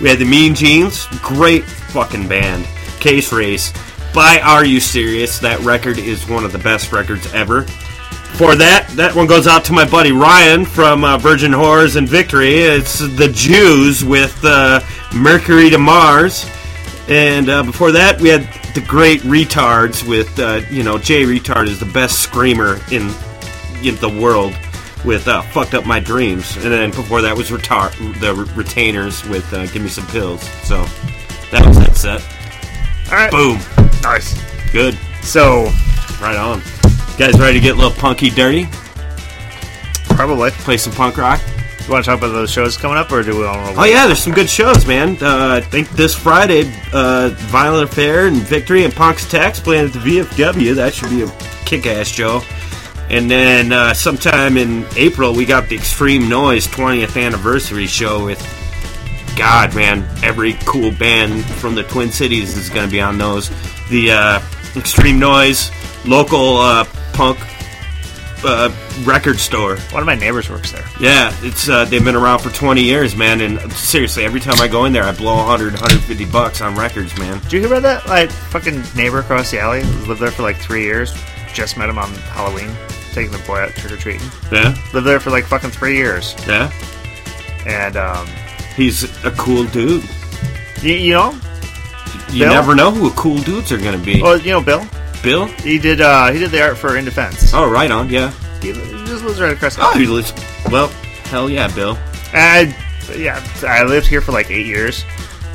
We 0.02 0.10
had 0.10 0.18
the 0.18 0.26
Mean 0.26 0.56
Jeans, 0.56 1.06
great 1.22 1.64
fucking 1.64 2.28
band. 2.28 2.68
Case 3.04 3.34
Race. 3.34 3.74
By 4.14 4.40
Are 4.40 4.64
You 4.64 4.80
Serious? 4.80 5.38
That 5.40 5.60
record 5.60 5.98
is 5.98 6.26
one 6.26 6.46
of 6.46 6.54
the 6.54 6.58
best 6.60 6.94
records 6.94 7.32
ever. 7.34 7.64
For 7.64 8.56
that, 8.56 8.88
that 8.96 9.14
one 9.14 9.28
goes 9.28 9.46
out 9.46 9.66
to 9.66 9.74
my 9.74 9.84
buddy 9.84 10.14
Ryan 10.14 10.64
from 10.64 11.04
uh, 11.04 11.18
Virgin 11.18 11.52
Horrors 11.52 11.98
and 11.98 12.08
Victory. 12.08 12.56
It's 12.60 13.00
the 13.00 13.30
Jews 13.34 14.06
with 14.06 14.40
uh, 14.46 14.80
Mercury 15.14 15.70
to 15.70 15.78
Mars. 15.78 16.50
And 17.10 17.50
uh, 17.50 17.64
before 17.64 17.92
that, 17.92 18.22
we 18.22 18.30
had 18.30 18.44
the 18.74 18.80
great 18.88 19.20
Reatards 19.22 20.08
with, 20.08 20.40
uh, 20.40 20.62
you 20.72 20.84
know, 20.84 20.98
Jay 20.98 21.24
Reatard 21.24 21.68
is 21.68 21.82
the 21.82 21.86
best 21.86 22.20
screamer 22.20 22.80
in 22.90 23.14
in 23.84 23.98
the 23.98 24.18
world 24.18 24.56
with 25.04 25.28
uh, 25.28 25.42
"Fucked 25.42 25.74
Up 25.74 25.86
My 25.86 26.00
Dreams," 26.00 26.56
and 26.56 26.72
then 26.72 26.92
before 26.92 27.22
that 27.22 27.36
was 27.36 27.50
Retar- 27.50 27.92
the 28.22 28.34
Retainers 28.56 29.28
with 29.28 29.52
uh, 29.54 29.66
"Give 29.68 29.82
Me 29.82 29.90
Some 29.90 30.08
Pills." 30.08 30.42
So 30.64 30.86
that 31.52 31.68
was 31.68 31.78
that 31.80 31.96
set. 31.98 32.43
All 33.14 33.20
right. 33.20 33.30
Boom, 33.32 33.60
Nice. 34.02 34.34
good, 34.72 34.98
So 35.22 35.66
right 36.20 36.36
on. 36.36 36.62
guys, 37.20 37.40
ready 37.40 37.60
to 37.60 37.64
get 37.64 37.76
a 37.76 37.78
little 37.78 37.92
punky 37.92 38.32
dirty? 38.32 38.68
probably. 40.16 40.50
Play 40.52 40.78
some 40.78 40.94
punk 40.94 41.18
rock. 41.18 41.40
You 41.86 41.92
want 41.92 42.06
to 42.06 42.10
talk 42.12 42.18
about 42.20 42.32
those 42.34 42.50
shows 42.52 42.76
coming 42.78 42.98
up, 42.98 43.12
or 43.12 43.22
do 43.24 43.36
we 43.36 43.44
to? 43.44 43.74
Oh 43.78 43.84
yeah, 43.84 44.08
there's 44.08 44.18
some 44.24 44.34
good 44.34 44.50
shows, 44.50 44.86
man. 44.88 45.18
Uh, 45.22 45.56
I 45.58 45.62
think 45.62 45.90
this 45.92 46.16
Friday, 46.16 46.72
uh, 46.92 47.30
Violent 47.36 47.90
Affair 47.92 48.26
and 48.28 48.38
Victory 48.38 48.84
and 48.84 48.94
Punk's 48.94 49.30
Tax 49.30 49.60
playing 49.60 49.88
at 49.88 49.94
the 49.94 50.00
VFW. 50.00 50.74
That 50.76 50.94
should 50.94 51.10
be 51.12 51.22
a 51.24 51.28
kick-ass 51.66 52.08
show. 52.08 52.42
And 53.10 53.30
then 53.30 53.72
uh, 53.74 53.94
sometime 53.94 54.58
in 54.58 54.86
April, 54.96 55.34
we 55.36 55.46
got 55.46 55.68
the 55.70 55.76
Extreme 55.76 56.30
Noise 56.30 56.68
20th 56.68 57.22
anniversary 57.22 57.86
show 57.88 58.26
with 58.26 58.40
God, 59.38 59.76
man, 59.76 60.04
every 60.24 60.54
cool 60.66 60.92
band 60.92 61.44
from 61.46 61.76
the 61.76 61.84
Twin 61.84 62.12
Cities 62.12 62.58
is 62.58 62.70
going 62.70 62.86
to 62.86 62.92
be 62.92 63.02
on 63.02 63.18
those. 63.18 63.50
The 63.90 64.12
uh, 64.12 64.42
Extreme 64.76 65.20
Noise 65.20 65.72
local 66.06 66.58
uh, 66.58 66.86
punk 67.14 67.40
uh, 68.46 68.70
record 69.04 69.40
store. 69.40 69.78
One 69.92 70.02
of 70.02 70.06
my 70.06 70.16
neighbors 70.16 70.50
works 70.50 70.72
there. 70.72 70.86
Yeah, 71.00 71.34
it's 71.42 71.70
uh, 71.70 71.86
they've 71.86 72.04
been 72.04 72.16
around 72.16 72.40
for 72.40 72.50
20 72.50 72.82
years, 72.84 73.16
man. 73.16 73.42
And 73.42 73.72
seriously, 73.74 74.26
every 74.26 74.40
time 74.40 74.60
I 74.60 74.68
go 74.68 74.86
in 74.86 74.94
there, 74.94 75.04
I 75.04 75.14
blow 75.14 75.36
100, 75.36 75.74
150 75.74 76.26
bucks 76.26 76.62
on 76.62 76.76
records, 76.76 77.18
man. 77.18 77.40
Did 77.44 77.54
you 77.54 77.60
hear 77.60 77.68
about 77.70 77.84
that? 77.84 78.08
Like 78.08 78.30
fucking 78.32 78.84
neighbor 78.96 79.20
across 79.20 79.52
the 79.52 79.60
alley 79.60 79.84
lived 80.08 80.22
there 80.22 80.32
for 80.32 80.44
like 80.44 80.58
three 80.58 80.84
years. 80.84 81.14
Just 81.54 81.78
met 81.78 81.88
him 81.90 81.98
on 81.98 82.10
Halloween, 82.34 82.70
taking 83.14 83.32
the 83.32 83.38
boy 83.40 83.60
out 83.60 83.70
trick 83.72 83.94
or 83.94 83.98
treating. 83.98 84.28
Yeah, 84.52 84.76
Lived 84.94 85.06
there 85.08 85.20
for 85.20 85.30
like 85.30 85.46
fucking 85.46 85.70
three 85.70 85.96
years, 85.96 86.36
yeah. 86.48 86.72
and 87.68 87.96
um, 87.96 88.28
He's 88.76 89.04
a 89.26 89.32
cool 89.32 89.66
dude. 89.66 90.04
you, 90.82 90.94
you 90.96 91.14
know, 91.14 91.32
You 92.30 92.46
Bill? 92.46 92.50
never 92.54 92.76
know 92.76 92.92
who 92.92 93.12
cool 93.12 93.38
dudes 93.40 93.72
are 93.72 93.78
going 93.78 93.98
to 93.98 94.04
be. 94.06 94.22
well, 94.22 94.38
you 94.38 94.52
know, 94.52 94.62
Bill. 94.62 94.86
Bill? 95.22 95.46
He 95.46 95.78
did. 95.80 96.02
uh 96.02 96.32
He 96.32 96.40
did 96.40 96.52
the 96.52 96.62
art 96.62 96.78
for 96.78 96.98
In 96.98 97.06
Defense. 97.06 97.54
Oh, 97.54 97.70
right 97.70 97.90
on. 97.92 98.10
Yeah. 98.10 98.32
He, 98.62 98.72
he 98.74 99.06
just 99.06 99.24
lives 99.24 99.40
right 99.40 99.54
across 99.54 99.76
the 99.76 99.84
Oh, 99.86 99.98
he 99.98 100.06
lives. 100.06 100.34
Well, 100.72 100.88
hell 101.26 101.50
yeah, 101.50 101.68
Bill. 101.74 101.98
And 102.34 102.76
yeah, 103.16 103.46
I 103.68 103.84
lived 103.84 104.08
here 104.08 104.22
for 104.22 104.32
like 104.32 104.50
eight 104.50 104.66
years, 104.66 105.04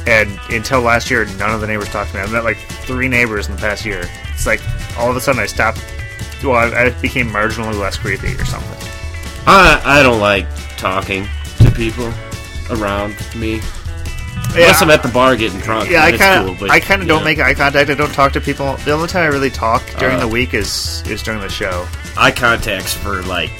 and 0.07 0.31
until 0.51 0.81
last 0.83 1.11
year, 1.11 1.25
none 1.39 1.51
of 1.51 1.61
the 1.61 1.67
neighbors 1.67 1.89
talked 1.89 2.11
to 2.13 2.17
me. 2.19 2.23
I 2.23 2.27
met 2.31 2.45
like 2.45 2.59
three 2.59 3.09
neighbors 3.09 3.49
in 3.49 3.57
the 3.57 3.61
past 3.61 3.85
year. 3.85 4.03
It's 4.33 4.47
like 4.47 4.61
all 4.99 5.11
of 5.11 5.17
a 5.17 5.21
sudden 5.21 5.41
I 5.41 5.47
stopped. 5.47 5.85
Well, 6.45 6.53
I, 6.55 6.85
I 6.85 6.91
became 7.01 7.29
marginally 7.31 7.79
less 7.79 7.97
creepy 7.97 8.35
or 8.35 8.45
something. 8.45 8.89
I 9.47 9.81
I 9.85 10.03
don't 10.03 10.21
like 10.21 10.47
talking 10.77 11.27
to 11.59 11.71
people 11.73 12.13
around 12.71 13.15
me. 13.37 13.61
Unless 14.55 14.81
I'm 14.83 14.91
at 14.91 15.03
the 15.03 15.09
bar 15.11 15.37
getting 15.37 15.61
drunk. 15.61 15.91
Yeah, 15.91 16.05
I 16.05 16.17
kind 16.17 16.49
of, 16.49 16.59
cool, 16.59 16.71
I 16.71 16.81
kind 16.81 17.03
of 17.03 17.09
don't 17.09 17.19
yeah. 17.21 17.25
make 17.25 17.39
eye 17.39 17.55
contact. 17.55 17.91
I 17.91 17.95
don't 17.95 18.13
talk 18.15 18.33
to 18.33 18.41
people. 18.41 18.77
The 18.79 18.93
only 18.93 19.09
time 19.09 19.25
I 19.25 19.27
really 19.27 19.51
talk 19.51 19.83
during 19.99 20.17
Uh. 20.17 20.21
the 20.21 20.29
week 20.29 20.55
is 20.55 21.03
is 21.07 21.23
during 21.23 21.41
the 21.41 21.49
show. 21.51 21.87
eye 22.17 22.31
contacts 22.31 22.95
for 22.95 23.23
like 23.25 23.51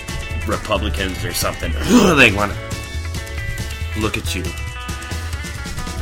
Republicans 0.47 1.25
or 1.25 1.33
something. 1.35 1.73
they 2.17 2.33
want 2.33 2.53
to 2.53 4.01
look 4.01 4.17
at 4.17 4.35
you. 4.35 4.43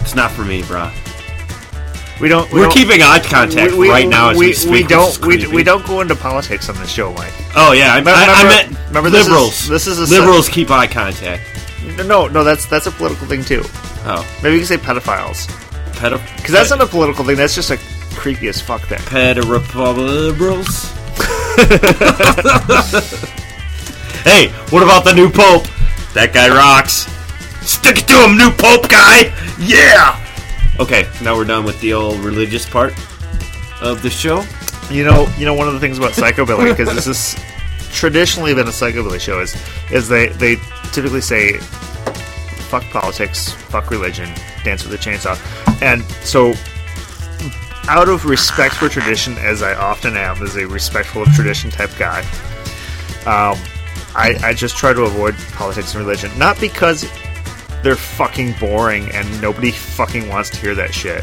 It's 0.03 0.15
not 0.15 0.31
for 0.31 0.45
me, 0.45 0.63
bro. 0.63 0.91
We 2.21 2.29
don't. 2.29 2.51
We 2.53 2.61
We're 2.61 2.67
don't, 2.67 2.73
keeping 2.75 3.03
eye 3.03 3.19
contact 3.21 3.73
we, 3.73 3.79
we, 3.79 3.91
right 3.91 4.09
now 4.09 4.31
as 4.31 4.39
we, 4.39 4.47
we, 4.49 4.53
speak. 4.55 4.71
we 4.73 4.83
don't. 4.85 5.27
We, 5.27 5.47
we 5.49 5.63
don't 5.65 5.85
go 5.85 6.01
into 6.01 6.15
politics 6.15 6.69
on 6.69 6.77
the 6.77 6.87
show, 6.87 7.13
Mike. 7.13 7.33
Oh 7.57 7.73
yeah, 7.73 7.93
I, 7.93 7.99
I, 7.99 8.03
I 8.41 8.45
meant 8.45 8.79
remember 8.89 9.11
this 9.11 9.23
is- 9.23 9.29
liberals. 9.29 9.69
this 9.69 9.87
is 9.87 9.99
a 9.99 10.07
su- 10.07 10.15
liberals 10.19 10.49
keep 10.49 10.71
eye 10.71 10.87
contact. 10.87 11.43
No, 12.05 12.27
no, 12.29 12.45
that's 12.45 12.67
that's 12.67 12.87
a 12.87 12.91
political 12.91 13.27
thing 13.27 13.43
too. 13.45 13.63
Oh, 14.09 14.27
Maybe 14.43 14.55
you 14.57 14.61
can 14.61 14.67
say 14.67 14.77
pedophiles 14.77 15.47
pedo. 15.97 16.21
because 16.37 16.53
that's 16.53 16.71
not 16.71 16.81
a 16.81 16.87
political 16.87 17.25
thing. 17.25 17.37
That's 17.37 17.55
just 17.55 17.71
a 17.71 17.79
creepy 18.15 18.49
as 18.49 18.61
fuck 18.61 18.83
thing. 18.83 19.01
liberals. 19.13 20.93
hey, 24.25 24.49
what 24.71 24.83
about 24.83 25.05
the 25.05 25.13
new 25.15 25.31
pope? 25.31 25.67
That 26.15 26.33
guy 26.33 26.49
rocks. 26.49 27.07
Stick 27.67 27.99
it 27.99 28.09
to 28.09 28.15
him, 28.15 28.37
new 28.37 28.51
pope 28.51 28.89
guy. 28.89 29.33
Yeah. 29.59 30.23
Okay, 30.79 31.09
now 31.23 31.35
we're 31.37 31.45
done 31.45 31.65
with 31.65 31.81
the 31.81 31.95
old 31.95 32.19
religious 32.21 32.69
part 32.69 32.93
of 33.81 34.03
the 34.03 34.11
show. 34.11 34.45
You 34.91 35.05
know, 35.05 35.27
you 35.37 35.47
know 35.47 35.55
one 35.55 35.67
of 35.67 35.75
the 35.75 35.81
things 35.81 35.99
about 35.99 36.13
psychobilly 36.13 36.71
because 36.71 36.95
this 36.95 37.07
is 37.07 37.35
traditionally 37.93 38.55
been 38.55 38.67
a 38.67 38.71
psychobilly 38.71 39.19
show 39.19 39.41
is 39.41 39.57
is 39.91 40.09
they 40.09 40.29
they 40.29 40.57
typically 40.93 41.21
say 41.21 41.59
fuck 42.69 42.85
politics, 42.91 43.53
fuck 43.53 43.91
religion, 43.91 44.29
dance 44.65 44.85
with 44.85 44.95
a 44.95 44.99
chainsaw, 44.99 45.37
and 45.83 46.03
so 46.25 46.55
out 47.89 48.09
of 48.09 48.25
respect 48.25 48.75
for 48.75 48.89
tradition, 48.89 49.35
as 49.39 49.63
I 49.63 49.75
often 49.75 50.17
am, 50.17 50.43
as 50.43 50.57
a 50.57 50.67
respectful 50.67 51.23
of 51.23 51.29
tradition 51.35 51.71
type 51.71 51.91
guy, 51.99 52.21
um, 53.27 53.57
I, 54.15 54.37
I 54.43 54.55
just 54.55 54.77
try 54.77 54.93
to 54.93 55.03
avoid 55.03 55.37
politics 55.53 55.95
and 55.95 56.05
religion, 56.05 56.37
not 56.39 56.59
because 56.61 57.09
they're 57.83 57.95
fucking 57.95 58.55
boring 58.59 59.09
and 59.13 59.41
nobody 59.41 59.71
fucking 59.71 60.29
wants 60.29 60.51
to 60.51 60.57
hear 60.59 60.75
that 60.75 60.93
shit. 60.93 61.23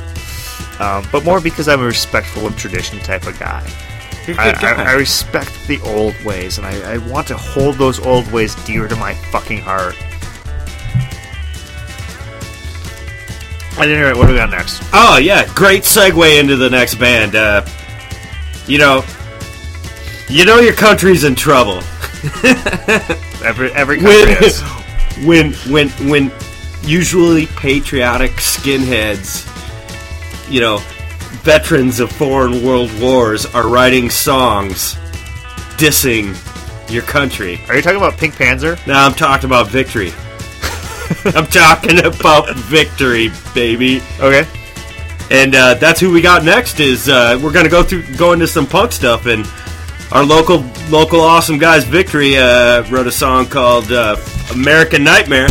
Um, 0.80 1.06
but 1.12 1.26
more 1.26 1.42
because 1.42 1.68
I'm 1.68 1.82
a 1.82 1.86
respectful 1.86 2.48
of 2.48 2.56
tradition 2.56 3.00
type 3.00 3.28
of 3.28 3.38
guy. 3.40 3.68
You're 4.28 4.38
a 4.38 4.40
I, 4.40 4.52
good 4.52 4.62
guy. 4.62 4.84
I, 4.84 4.92
I 4.92 4.94
respect 4.94 5.68
the 5.68 5.80
old 5.82 6.20
ways, 6.24 6.58
and 6.58 6.68
I, 6.68 6.94
I 6.94 6.98
want 7.10 7.28
to 7.28 7.38
hold 7.38 7.76
those 7.76 8.00
old 8.00 8.32
ways 8.32 8.56
dear 8.66 8.88
to 8.88 8.96
my 8.96 9.14
fucking 9.32 9.60
heart. 9.60 9.96
At 13.80 13.90
any 13.90 14.00
rate, 14.00 14.16
what 14.16 14.28
do 14.28 14.34
we 14.34 14.38
got 14.38 14.52
next? 14.52 14.84
Oh 14.94 15.18
yeah, 15.18 15.52
great 15.56 15.84
segue 15.84 16.40
into 16.40 16.56
the 16.56 16.70
next 16.70 16.96
band. 16.96 17.36
Uh, 17.36 17.66
you 18.68 18.78
know, 18.78 19.04
you 20.30 20.46
know 20.46 20.60
your 20.60 20.74
country's 20.74 21.24
in 21.24 21.36
trouble 21.36 21.82
Every 23.44 23.70
every 23.74 23.98
country 24.00 24.34
when 24.34 24.44
is. 24.44 24.62
when 25.26 25.52
when 25.70 25.90
when 26.10 26.32
usually 26.84 27.48
patriotic 27.48 28.32
skinheads, 28.32 29.50
you 30.50 30.62
know, 30.62 30.82
veterans 31.42 32.00
of 32.00 32.12
foreign 32.12 32.64
world 32.64 32.92
wars 33.00 33.46
are 33.48 33.68
writing 33.68 34.10
songs 34.10 34.96
dissing 35.78 36.36
your 36.92 37.04
country. 37.04 37.60
Are 37.68 37.76
you 37.76 37.82
talking 37.82 37.98
about 37.98 38.18
Pink 38.18 38.36
Panzer? 38.36 38.86
No, 38.88 38.94
I'm 38.94 39.14
talking 39.14 39.50
about 39.50 39.68
victory. 39.68 40.12
I'm 41.36 41.48
talking 41.48 42.00
about 42.06 42.56
victory, 42.56 43.32
baby. 43.54 44.02
Okay. 44.20 44.48
And 45.32 45.56
uh, 45.56 45.74
that's 45.76 46.00
who 46.00 46.12
we 46.12 46.22
got 46.22 46.44
next. 46.44 46.80
Is 46.80 47.10
uh, 47.10 47.40
we're 47.42 47.52
gonna 47.52 47.70
go 47.70 47.84
through 47.84 48.16
go 48.16 48.34
into 48.34 48.48
some 48.48 48.68
punk 48.68 48.92
stuff, 48.92 49.26
and 49.26 49.48
our 50.12 50.24
local 50.24 50.64
local 50.90 51.22
awesome 51.22 51.58
guys, 51.58 51.86
Victory, 51.86 52.38
uh, 52.38 52.84
wrote 52.90 53.08
a 53.08 53.12
song 53.12 53.48
called 53.48 53.92
uh, 53.92 54.18
"American 54.52 55.04
Nightmare," 55.04 55.48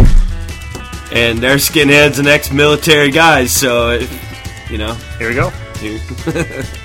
and 1.12 1.38
they're 1.38 1.56
skinheads 1.56 2.18
and 2.18 2.28
ex-military 2.28 3.10
guys. 3.10 3.50
So, 3.50 3.98
you 4.70 4.78
know, 4.78 4.94
Here 5.18 5.28
we 5.28 5.34
go. 5.34 5.52
You- 5.82 6.00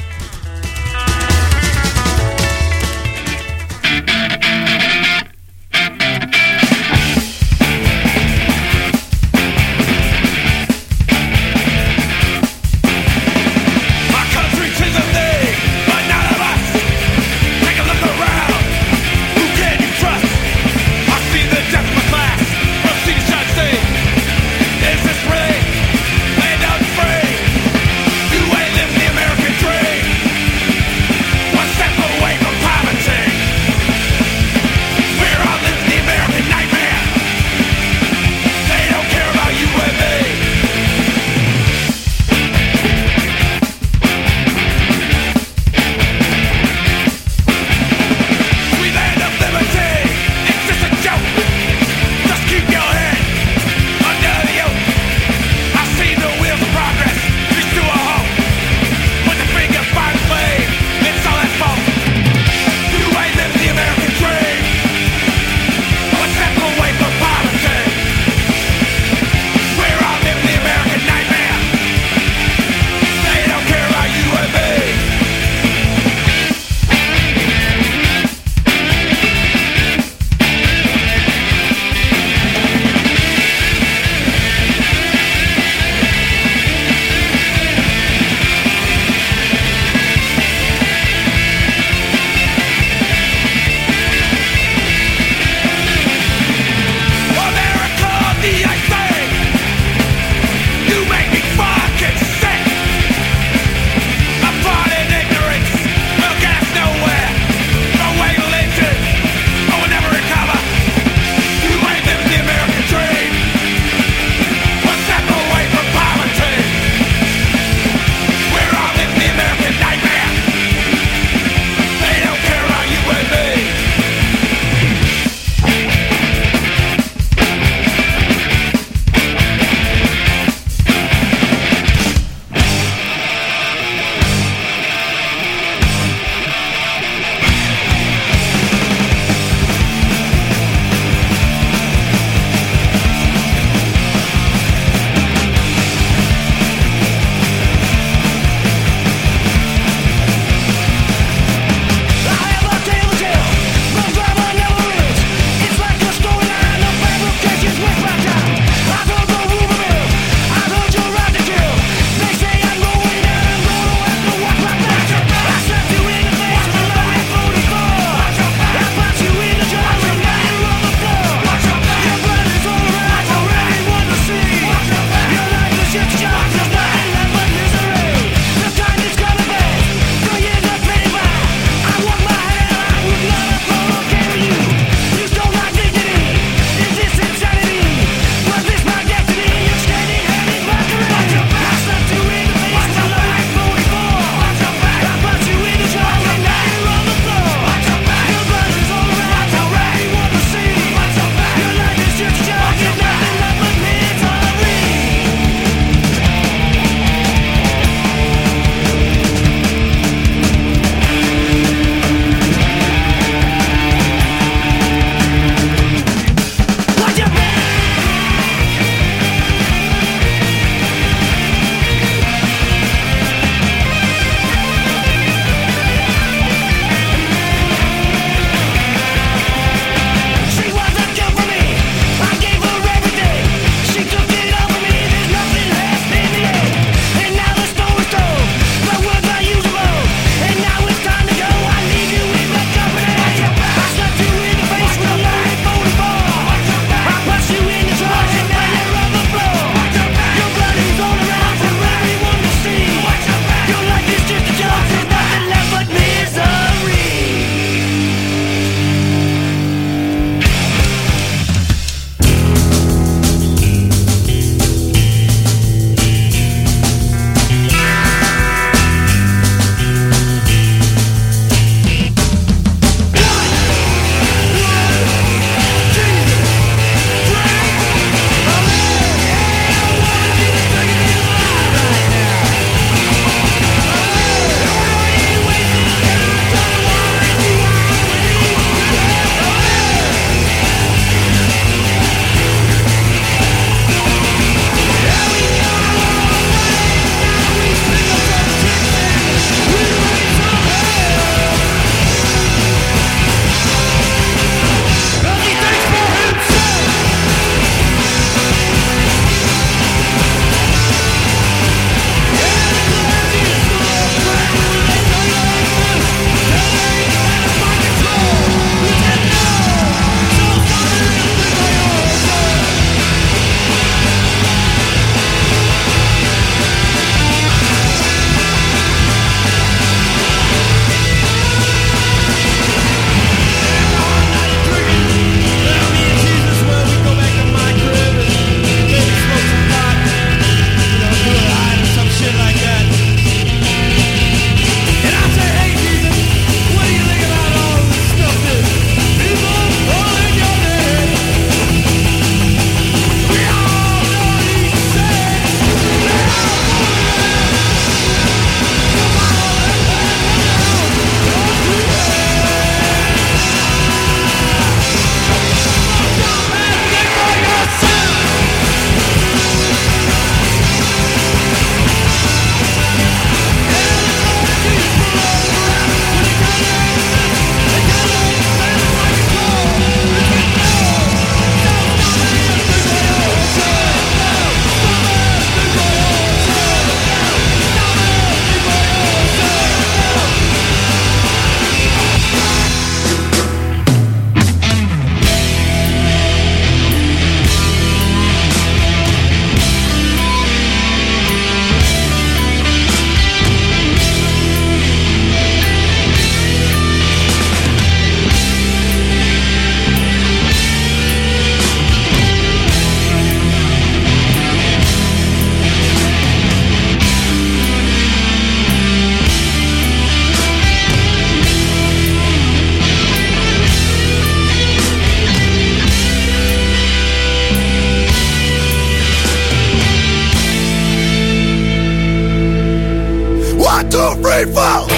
One, 434.46 434.97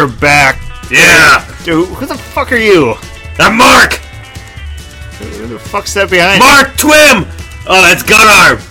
we're 0.00 0.16
back. 0.18 0.58
Yeah. 0.90 1.44
Dude, 1.62 1.86
who 1.88 2.06
the 2.06 2.16
fuck 2.16 2.52
are 2.52 2.56
you? 2.56 2.94
I'm 3.38 3.58
Mark. 3.58 3.94
Who 5.20 5.46
the 5.46 5.58
fuck's 5.58 5.92
that 5.92 6.08
behind? 6.08 6.40
Mark 6.40 6.68
Twim. 6.80 7.28
Oh, 7.68 7.82
that's 7.84 8.02
Gunarm. 8.02 8.64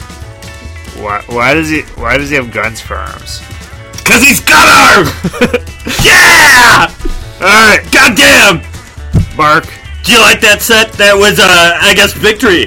you? 0.97 1.03
Why, 1.03 1.21
why 1.27 1.53
does 1.53 1.69
he? 1.69 1.81
Why 2.01 2.17
does 2.17 2.31
he 2.31 2.35
have 2.35 2.51
guns 2.51 2.81
for 2.81 2.95
arms? 2.95 3.41
Cause 4.03 4.23
he's 4.23 4.41
Gunarm. 4.41 5.05
yeah. 6.03 6.89
All 7.37 7.45
right, 7.45 7.85
Goddamn. 7.93 8.65
Mark. 9.37 9.65
Do 10.03 10.13
you 10.13 10.19
like 10.19 10.41
that 10.41 10.61
set? 10.61 10.93
That 10.93 11.13
was, 11.13 11.39
uh, 11.39 11.77
I 11.79 11.93
guess, 11.93 12.13
victory. 12.13 12.65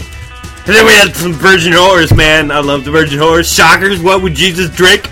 And 0.66 0.76
then 0.76 0.86
we 0.86 0.92
had 0.92 1.16
some 1.16 1.32
Virgin 1.32 1.72
Horrors, 1.72 2.14
man. 2.14 2.52
I 2.52 2.60
love 2.60 2.84
the 2.84 2.92
Virgin 2.92 3.18
Horrors. 3.18 3.52
Shockers, 3.52 4.00
what 4.00 4.22
would 4.22 4.34
Jesus 4.34 4.70
drink? 4.70 5.06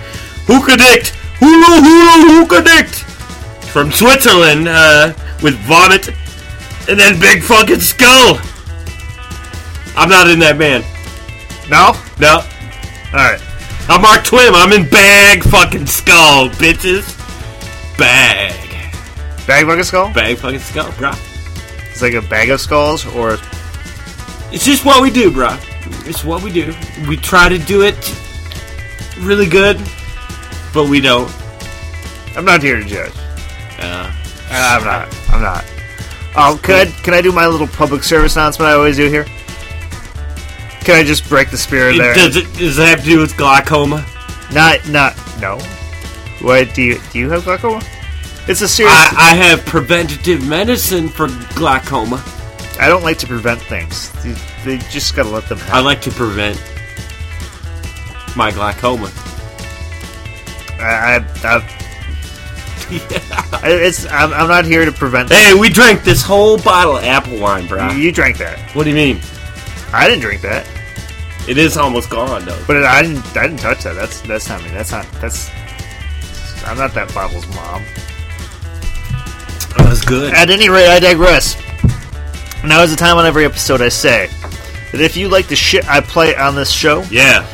Who 0.46 0.62
could 0.62 0.78
Hookadict. 0.78 1.16
Hulu 1.40 1.80
hulu 1.82 2.44
hookadict. 2.44 2.99
From 3.72 3.92
Switzerland, 3.92 4.68
uh, 4.68 5.12
with 5.42 5.54
vomit. 5.60 6.08
And 6.88 6.98
then 6.98 7.20
Big 7.20 7.42
Fucking 7.42 7.80
Skull. 7.80 8.38
I'm 9.96 10.08
not 10.08 10.28
in 10.28 10.38
that 10.40 10.56
band. 10.58 10.84
No. 11.70 11.92
No. 12.18 12.40
All 13.12 13.30
right. 13.30 13.40
I'm 13.88 14.02
Mark 14.02 14.22
Twim. 14.22 14.52
I'm 14.54 14.72
in 14.72 14.88
Bag 14.88 15.42
Fucking 15.44 15.86
Skull, 15.86 16.48
bitches. 16.50 17.16
Bag. 17.96 18.70
Bag 19.46 19.68
of 19.68 19.86
skull. 19.86 20.12
Bag 20.12 20.38
Fucking 20.38 20.60
Skull, 20.60 20.92
bro. 20.92 21.10
It's 21.90 22.02
like 22.02 22.14
a 22.14 22.22
bag 22.22 22.50
of 22.50 22.60
skulls, 22.60 23.04
or 23.14 23.34
It's 24.52 24.64
just 24.64 24.84
what 24.84 25.02
we 25.02 25.10
do, 25.10 25.30
bro. 25.30 25.56
It's 26.06 26.24
what 26.24 26.42
we 26.42 26.52
do. 26.52 26.74
We 27.08 27.16
try 27.16 27.48
to 27.48 27.58
do 27.58 27.82
it 27.82 27.96
really 29.18 29.46
good, 29.46 29.76
but 30.72 30.88
we 30.88 31.00
don't. 31.00 31.30
I'm 32.36 32.44
not 32.44 32.62
here 32.62 32.76
to 32.78 32.84
judge. 32.84 33.12
Uh, 33.80 34.12
I'm 34.50 34.84
not. 34.84 35.16
I'm 35.30 35.42
not. 35.42 35.64
Oh, 36.36 36.60
can 36.62 36.86
I, 36.86 36.90
can 37.02 37.14
I 37.14 37.20
do 37.20 37.32
my 37.32 37.46
little 37.46 37.66
public 37.66 38.02
service 38.02 38.36
announcement 38.36 38.68
I 38.68 38.74
always 38.74 38.96
do 38.96 39.08
here? 39.08 39.24
Can 40.80 40.96
I 40.96 41.02
just 41.02 41.28
break 41.28 41.50
the 41.50 41.58
spirit 41.58 41.98
there? 41.98 42.14
does 42.14 42.36
it 42.36 42.52
does 42.54 42.78
it 42.78 42.86
have 42.86 43.00
to 43.00 43.04
do 43.04 43.18
with 43.18 43.36
glaucoma? 43.36 44.06
Not, 44.52 44.88
not, 44.88 45.16
no. 45.40 45.58
What 46.40 46.72
do 46.74 46.82
you 46.82 47.00
do? 47.12 47.18
You 47.18 47.30
have 47.30 47.44
glaucoma? 47.44 47.82
It's 48.48 48.62
a 48.62 48.68
serious. 48.68 48.92
I, 48.94 49.30
I 49.30 49.34
have 49.34 49.64
preventative 49.66 50.46
medicine 50.46 51.08
for 51.08 51.28
glaucoma. 51.54 52.24
I 52.80 52.88
don't 52.88 53.02
like 53.02 53.18
to 53.18 53.26
prevent 53.26 53.60
things. 53.60 54.10
You, 54.24 54.34
they 54.64 54.78
just 54.88 55.14
gotta 55.14 55.28
let 55.28 55.48
them 55.48 55.58
happen. 55.58 55.74
I 55.74 55.80
like 55.80 56.00
to 56.02 56.10
prevent 56.10 56.58
my 58.36 58.50
glaucoma. 58.50 59.12
I, 60.80 61.16
I, 61.16 61.24
I, 61.44 61.89
I- 63.52 63.60
it's. 63.64 64.06
I'm, 64.06 64.32
I'm 64.32 64.48
not 64.48 64.64
here 64.64 64.84
to 64.84 64.92
prevent. 64.92 65.30
Hey, 65.30 65.54
we 65.54 65.68
drank 65.68 66.02
this 66.04 66.22
whole 66.22 66.58
bottle 66.58 66.96
of 66.96 67.04
apple 67.04 67.38
wine, 67.38 67.66
bro. 67.66 67.90
You 67.92 68.10
drank 68.12 68.38
that. 68.38 68.58
What 68.74 68.84
do 68.84 68.90
you 68.90 68.96
mean? 68.96 69.20
I 69.92 70.08
didn't 70.08 70.20
drink 70.22 70.40
that, 70.42 70.66
It 71.48 71.58
is 71.58 71.76
almost 71.76 72.10
gone, 72.10 72.44
though. 72.44 72.62
but 72.66 72.84
I 72.84 73.02
didn't. 73.02 73.24
I 73.36 73.42
didn't 73.48 73.58
touch 73.60 73.82
that. 73.84 73.94
That's 73.94 74.20
that's 74.22 74.48
not 74.48 74.62
me. 74.62 74.70
That's 74.70 74.92
not. 74.92 75.06
That's. 75.20 75.50
I'm 76.66 76.76
not 76.78 76.92
that 76.94 77.12
bottle's 77.14 77.46
mom. 77.48 77.82
That 79.76 79.86
was 79.88 80.04
good. 80.04 80.34
At 80.34 80.50
any 80.50 80.68
rate, 80.68 80.88
I 80.88 80.98
digress. 81.00 81.56
Now 82.64 82.82
is 82.82 82.90
the 82.90 82.96
time 82.96 83.16
on 83.16 83.24
every 83.26 83.44
episode 83.44 83.80
I 83.80 83.88
say 83.88 84.28
that 84.92 85.00
if 85.00 85.16
you 85.16 85.28
like 85.28 85.46
the 85.48 85.56
shit 85.56 85.88
I 85.88 86.00
play 86.00 86.34
on 86.36 86.54
this 86.54 86.70
show, 86.70 87.02
Yeah. 87.10 87.46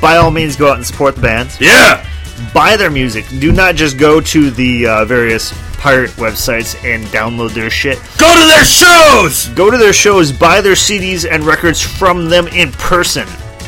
by 0.00 0.16
all 0.16 0.30
means 0.30 0.56
go 0.56 0.70
out 0.70 0.76
and 0.76 0.86
support 0.86 1.16
the 1.16 1.20
bands. 1.20 1.60
Yeah. 1.60 2.08
Buy 2.52 2.76
their 2.76 2.90
music. 2.90 3.24
Do 3.38 3.52
not 3.52 3.74
just 3.76 3.98
go 3.98 4.20
to 4.20 4.50
the 4.50 4.86
uh, 4.86 5.04
various 5.04 5.52
pirate 5.78 6.10
websites 6.12 6.74
and 6.84 7.04
download 7.06 7.50
their 7.54 7.70
shit. 7.70 7.98
Go 8.18 8.32
to 8.32 8.46
their 8.46 8.64
shows. 8.64 9.48
Go 9.50 9.70
to 9.70 9.76
their 9.76 9.92
shows, 9.92 10.32
buy 10.32 10.60
their 10.60 10.72
CDs 10.74 11.28
and 11.30 11.44
records 11.44 11.80
from 11.80 12.28
them 12.28 12.46
in 12.48 12.72
person. 12.72 13.26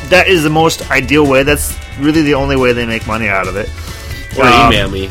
That 0.09 0.27
is 0.27 0.43
the 0.43 0.49
most 0.49 0.89
ideal 0.89 1.27
way. 1.27 1.43
That's 1.43 1.77
really 1.99 2.21
the 2.23 2.33
only 2.33 2.55
way 2.55 2.73
they 2.73 2.85
make 2.85 3.05
money 3.07 3.27
out 3.27 3.47
of 3.47 3.55
it. 3.55 3.69
Or 4.37 4.45
Um, 4.45 4.71
email 4.71 4.89
me. 4.89 5.09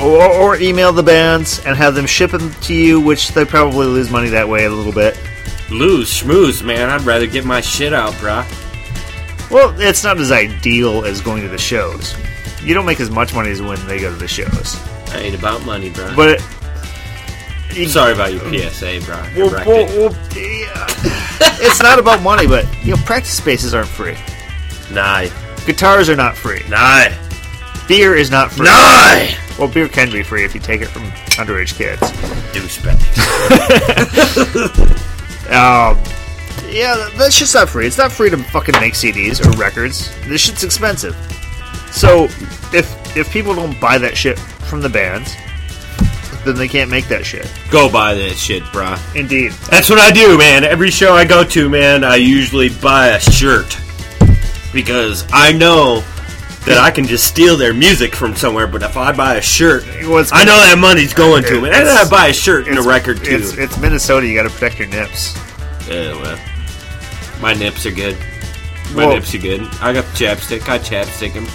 Or, 0.00 0.24
or 0.26 0.56
email 0.56 0.92
the 0.92 1.02
bands 1.02 1.60
and 1.64 1.76
have 1.76 1.94
them 1.94 2.06
ship 2.06 2.30
them 2.32 2.52
to 2.62 2.74
you, 2.74 3.00
which 3.00 3.28
they 3.32 3.44
probably 3.44 3.86
lose 3.86 4.10
money 4.10 4.28
that 4.30 4.48
way 4.48 4.64
a 4.64 4.70
little 4.70 4.92
bit. 4.92 5.18
Lose, 5.70 6.08
schmooze, 6.22 6.62
man. 6.64 6.90
I'd 6.90 7.02
rather 7.02 7.26
get 7.26 7.44
my 7.44 7.60
shit 7.60 7.92
out, 7.92 8.12
bruh. 8.14 8.44
Well, 9.50 9.78
it's 9.80 10.02
not 10.02 10.18
as 10.18 10.32
ideal 10.32 11.04
as 11.04 11.20
going 11.20 11.42
to 11.42 11.48
the 11.48 11.58
shows. 11.58 12.14
You 12.62 12.74
don't 12.74 12.86
make 12.86 13.00
as 13.00 13.10
much 13.10 13.34
money 13.34 13.50
as 13.50 13.60
when 13.60 13.84
they 13.86 14.00
go 14.00 14.10
to 14.10 14.16
the 14.16 14.28
shows. 14.28 14.76
I 15.10 15.18
ain't 15.18 15.34
about 15.34 15.64
money, 15.64 15.90
bro. 15.90 16.14
But 16.14 16.40
you, 17.74 17.88
Sorry 17.88 18.12
about 18.12 18.32
your 18.32 18.40
PSA, 18.52 19.00
bro. 19.04 19.16
well, 19.36 19.50
well, 19.66 19.86
well, 19.86 20.12
yeah. 20.36 20.86
it's 21.60 21.82
not 21.82 21.98
about 21.98 22.22
money, 22.22 22.46
but 22.46 22.66
you 22.84 22.94
know, 22.94 23.02
practice 23.04 23.36
spaces 23.36 23.74
aren't 23.74 23.88
free. 23.88 24.16
Nah. 24.92 25.26
Guitars 25.66 26.08
are 26.08 26.16
not 26.16 26.36
free. 26.36 26.62
Nah. 26.68 27.08
Beer 27.88 28.14
is 28.14 28.30
not 28.30 28.52
free. 28.52 28.66
Nah. 28.66 29.26
Well, 29.58 29.68
beer 29.68 29.88
can 29.88 30.10
be 30.10 30.22
free 30.22 30.44
if 30.44 30.54
you 30.54 30.60
take 30.60 30.80
it 30.82 30.88
from 30.88 31.02
underage 31.38 31.74
kids. 31.76 32.00
Douchebag. 32.52 32.98
Um, 35.52 35.98
yeah, 36.70 37.10
that 37.18 37.30
shit's 37.30 37.52
not 37.52 37.68
free. 37.68 37.86
It's 37.86 37.98
not 37.98 38.10
free 38.10 38.30
to 38.30 38.38
fucking 38.38 38.74
make 38.80 38.94
CDs 38.94 39.44
or 39.44 39.50
records. 39.58 40.10
This 40.26 40.40
shit's 40.40 40.64
expensive. 40.64 41.14
So 41.90 42.28
if 42.74 43.16
if 43.16 43.30
people 43.30 43.54
don't 43.54 43.78
buy 43.80 43.98
that 43.98 44.16
shit 44.16 44.38
from 44.38 44.80
the 44.80 44.88
bands, 44.88 45.34
then 46.44 46.56
they 46.56 46.68
can't 46.68 46.90
make 46.90 47.06
that 47.08 47.24
shit. 47.24 47.50
Go 47.70 47.90
buy 47.90 48.14
that 48.14 48.34
shit, 48.36 48.62
bruh. 48.64 48.98
Indeed. 49.14 49.52
That's 49.70 49.88
what 49.90 49.98
I 49.98 50.10
do, 50.10 50.36
man. 50.38 50.64
Every 50.64 50.90
show 50.90 51.14
I 51.14 51.24
go 51.24 51.44
to, 51.44 51.68
man, 51.68 52.04
I 52.04 52.16
usually 52.16 52.68
buy 52.68 53.08
a 53.08 53.20
shirt. 53.20 53.78
Because 54.72 55.26
I 55.32 55.52
know 55.52 56.02
that 56.64 56.78
I 56.78 56.90
can 56.90 57.04
just 57.04 57.26
steal 57.26 57.56
their 57.56 57.74
music 57.74 58.14
from 58.14 58.34
somewhere, 58.34 58.66
but 58.66 58.82
if 58.82 58.96
I 58.96 59.12
buy 59.12 59.34
a 59.36 59.42
shirt, 59.42 59.84
I 59.86 60.44
know 60.44 60.56
that 60.56 60.76
money's 60.78 61.12
going 61.12 61.42
to 61.44 61.60
me. 61.60 61.68
And 61.68 61.86
then 61.86 61.96
I 61.96 62.08
buy 62.08 62.28
a 62.28 62.32
shirt 62.32 62.68
and 62.68 62.78
a 62.78 62.82
record, 62.82 63.18
too. 63.22 63.36
It's, 63.36 63.52
it's 63.58 63.78
Minnesota. 63.78 64.26
You 64.26 64.34
got 64.34 64.44
to 64.44 64.50
protect 64.50 64.78
your 64.78 64.88
nips. 64.88 65.36
Yeah, 65.88 66.14
well. 66.22 66.38
My 67.40 67.52
nips 67.52 67.84
are 67.86 67.90
good. 67.90 68.16
My 68.94 69.06
Well- 69.06 69.14
nips 69.16 69.34
are 69.34 69.38
good. 69.38 69.60
I 69.80 69.92
got 69.92 70.04
the 70.06 70.24
chapstick. 70.24 70.68
I 70.68 70.78
chapstick 70.78 71.34
them. 71.34 71.46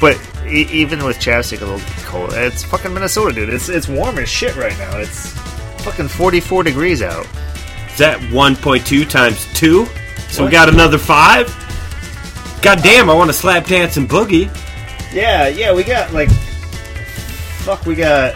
But 0.00 0.16
e- 0.48 0.68
even 0.70 1.04
with 1.04 1.18
chapstick, 1.18 1.60
a 1.62 1.64
little 1.64 1.80
cold. 2.04 2.32
It's 2.34 2.62
fucking 2.64 2.92
Minnesota, 2.92 3.34
dude. 3.34 3.48
It's 3.50 3.68
it's 3.68 3.88
warm 3.88 4.18
as 4.18 4.28
shit 4.28 4.56
right 4.56 4.76
now. 4.78 4.98
It's 4.98 5.30
fucking 5.82 6.08
44 6.08 6.62
degrees 6.64 7.02
out. 7.02 7.26
Is 7.90 7.98
that 7.98 8.18
1.2 8.30 9.08
times 9.08 9.46
2? 9.54 9.86
So 10.28 10.44
we 10.44 10.50
got 10.50 10.68
another 10.68 10.98
5? 10.98 12.60
God 12.62 12.82
damn, 12.82 13.08
I 13.08 13.14
want 13.14 13.28
to 13.30 13.34
slap 13.34 13.66
dance 13.66 13.96
and 13.96 14.08
boogie. 14.08 14.50
Yeah, 15.12 15.48
yeah. 15.48 15.72
We 15.72 15.84
got 15.84 16.12
like, 16.12 16.28
fuck. 16.30 17.86
We 17.86 17.94
got 17.94 18.34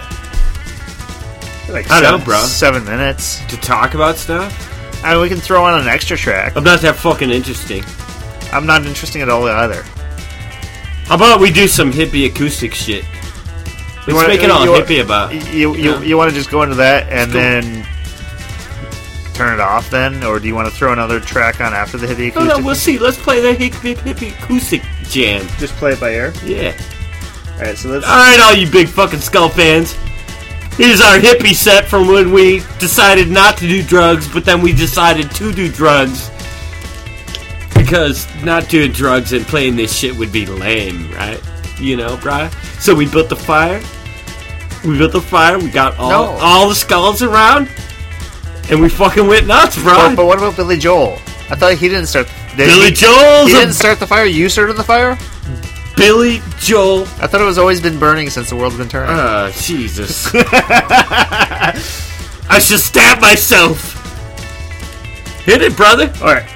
like 1.69 1.91
I 1.91 2.01
know, 2.01 2.11
seven, 2.11 2.25
bro. 2.25 2.39
seven 2.41 2.85
minutes. 2.85 3.45
To 3.47 3.57
talk 3.59 3.95
about 3.95 4.17
stuff? 4.17 5.05
I 5.05 5.13
mean, 5.15 5.23
we 5.23 5.29
can 5.29 5.39
throw 5.39 5.65
on 5.65 5.81
an 5.81 5.89
extra 5.89 6.17
track. 6.17 6.57
I'm 6.57 6.65
not 6.65 6.81
that 6.81 6.97
fucking 6.97 7.31
interesting. 7.31 7.83
I'm 8.53 8.67
not 8.67 8.85
interesting 8.87 9.23
at 9.23 9.29
all 9.29 9.47
either. 9.49 9.85
How 11.13 11.17
about 11.17 11.41
we 11.41 11.51
do 11.51 11.69
some 11.69 11.93
hippie 11.93 12.25
acoustic 12.25 12.73
shit? 12.73 13.05
Let's 14.07 14.15
wanna- 14.15 14.29
make 14.29 14.43
it 14.43 14.51
all 14.51 14.65
you 14.65 14.71
hippie 14.83 15.03
about. 15.03 15.35
You 15.53 15.75
you, 15.75 15.91
Yeah. 15.93 16.01
you 16.01 16.17
want 16.17 16.31
to 16.31 16.35
just 16.35 16.51
go 16.51 16.63
into 16.63 16.77
that 16.77 17.07
and 17.11 17.31
then 17.31 17.87
turn 19.35 19.53
it 19.53 19.61
off 19.61 19.91
then, 19.91 20.25
or 20.25 20.41
do 20.41 20.49
you 20.49 20.55
want 20.55 20.71
to 20.71 20.75
throw 20.75 20.91
another 20.91 21.21
track 21.21 21.61
on 21.61 21.75
after 21.75 21.99
the 21.99 22.07
hippie 22.07 22.35
No, 22.35 22.41
acoustic? 22.45 22.57
no, 22.61 22.65
we'll 22.65 22.75
see. 22.75 22.99
Let's 22.99 23.19
play 23.19 23.41
the 23.41 23.49
hippie, 23.55 23.95
hippie 23.95 24.33
acoustic 24.43 24.81
jam. 25.11 25.47
just 25.61 25.77
play 25.77 25.93
it 25.93 26.01
by 26.01 26.13
ear. 26.13 26.33
Yeah. 26.47 26.73
All 27.59 27.67
right, 27.67 27.77
so 27.79 27.91
let's. 27.91 28.07
All 28.07 28.17
right, 28.17 28.41
all 28.41 28.55
you 28.55 28.67
big 28.67 28.89
fucking 28.89 29.21
skull 29.21 29.51
fans. 29.51 29.95
Here's 30.79 31.03
our 31.03 31.19
hippie 31.19 31.55
set 31.55 31.87
from 31.91 32.09
when 32.09 32.33
we 32.33 32.63
decided 32.79 33.31
not 33.31 33.59
to 33.59 33.69
do 33.69 33.83
drugs, 33.83 34.29
but 34.29 34.47
then 34.47 34.63
we 34.63 34.73
decided 34.73 35.31
to 35.33 35.53
do 35.53 35.69
drugs. 35.69 36.31
Because 37.93 38.25
not 38.43 38.71
doing 38.71 38.91
drugs 38.91 39.35
and 39.35 39.45
playing 39.45 39.77
this 39.77 39.95
shit 39.95 40.17
would 40.17 40.33
be 40.33 40.47
lame, 40.47 41.13
right? 41.13 41.39
You 41.79 41.99
know, 41.99 42.17
bruh? 42.17 42.51
So 42.81 42.95
we 42.95 43.07
built 43.07 43.29
the 43.29 43.37
fire. 43.37 43.83
We 44.83 44.97
built 44.97 45.13
the 45.13 45.21
fire. 45.21 45.59
We 45.59 45.69
got 45.69 45.99
all, 45.99 46.09
No. 46.09 46.23
all 46.41 46.71
the 46.71 46.75
skulls 46.75 47.21
around. 47.21 47.69
And 48.71 48.81
we 48.81 48.89
fucking 48.89 49.27
went 49.27 49.47
nuts, 49.47 49.77
But, 49.85 50.17
but 50.17 50.25
what 50.25 50.39
about 50.39 50.57
Billy 50.57 50.79
Joel? 50.79 51.19
I 51.51 51.55
thought 51.55 51.75
he 51.75 51.91
didn't 51.91 52.07
start. 52.07 52.29
Did 52.57 52.69
Billy 52.69 52.87
he, 52.87 52.93
Joel's 52.93 53.49
He 53.49 53.53
didn't 53.53 53.75
start 53.75 53.99
the 54.01 54.07
fire. 54.07 54.25
You 54.25 54.49
started 54.49 54.79
the 54.79 54.85
fire. 54.85 55.19
Billy 55.95 56.41
Joel. 56.61 57.03
I 57.21 57.27
thought 57.27 57.43
it 57.43 57.45
was 57.45 57.59
always 57.59 57.83
been 57.83 57.99
burning 57.99 58.31
since 58.31 58.49
the 58.49 58.57
world's 58.57 58.79
been 58.79 58.89
turning. 58.89 59.15
Ah, 59.15 59.51
Jesus. 59.55 60.31
I 62.49 62.59
should 62.59 62.81
stab 62.81 63.21
myself. 63.21 63.93
Hit 65.45 65.61
it, 65.61 65.77
brother. 65.77 66.11
all 66.23 66.33
right. 66.33 66.49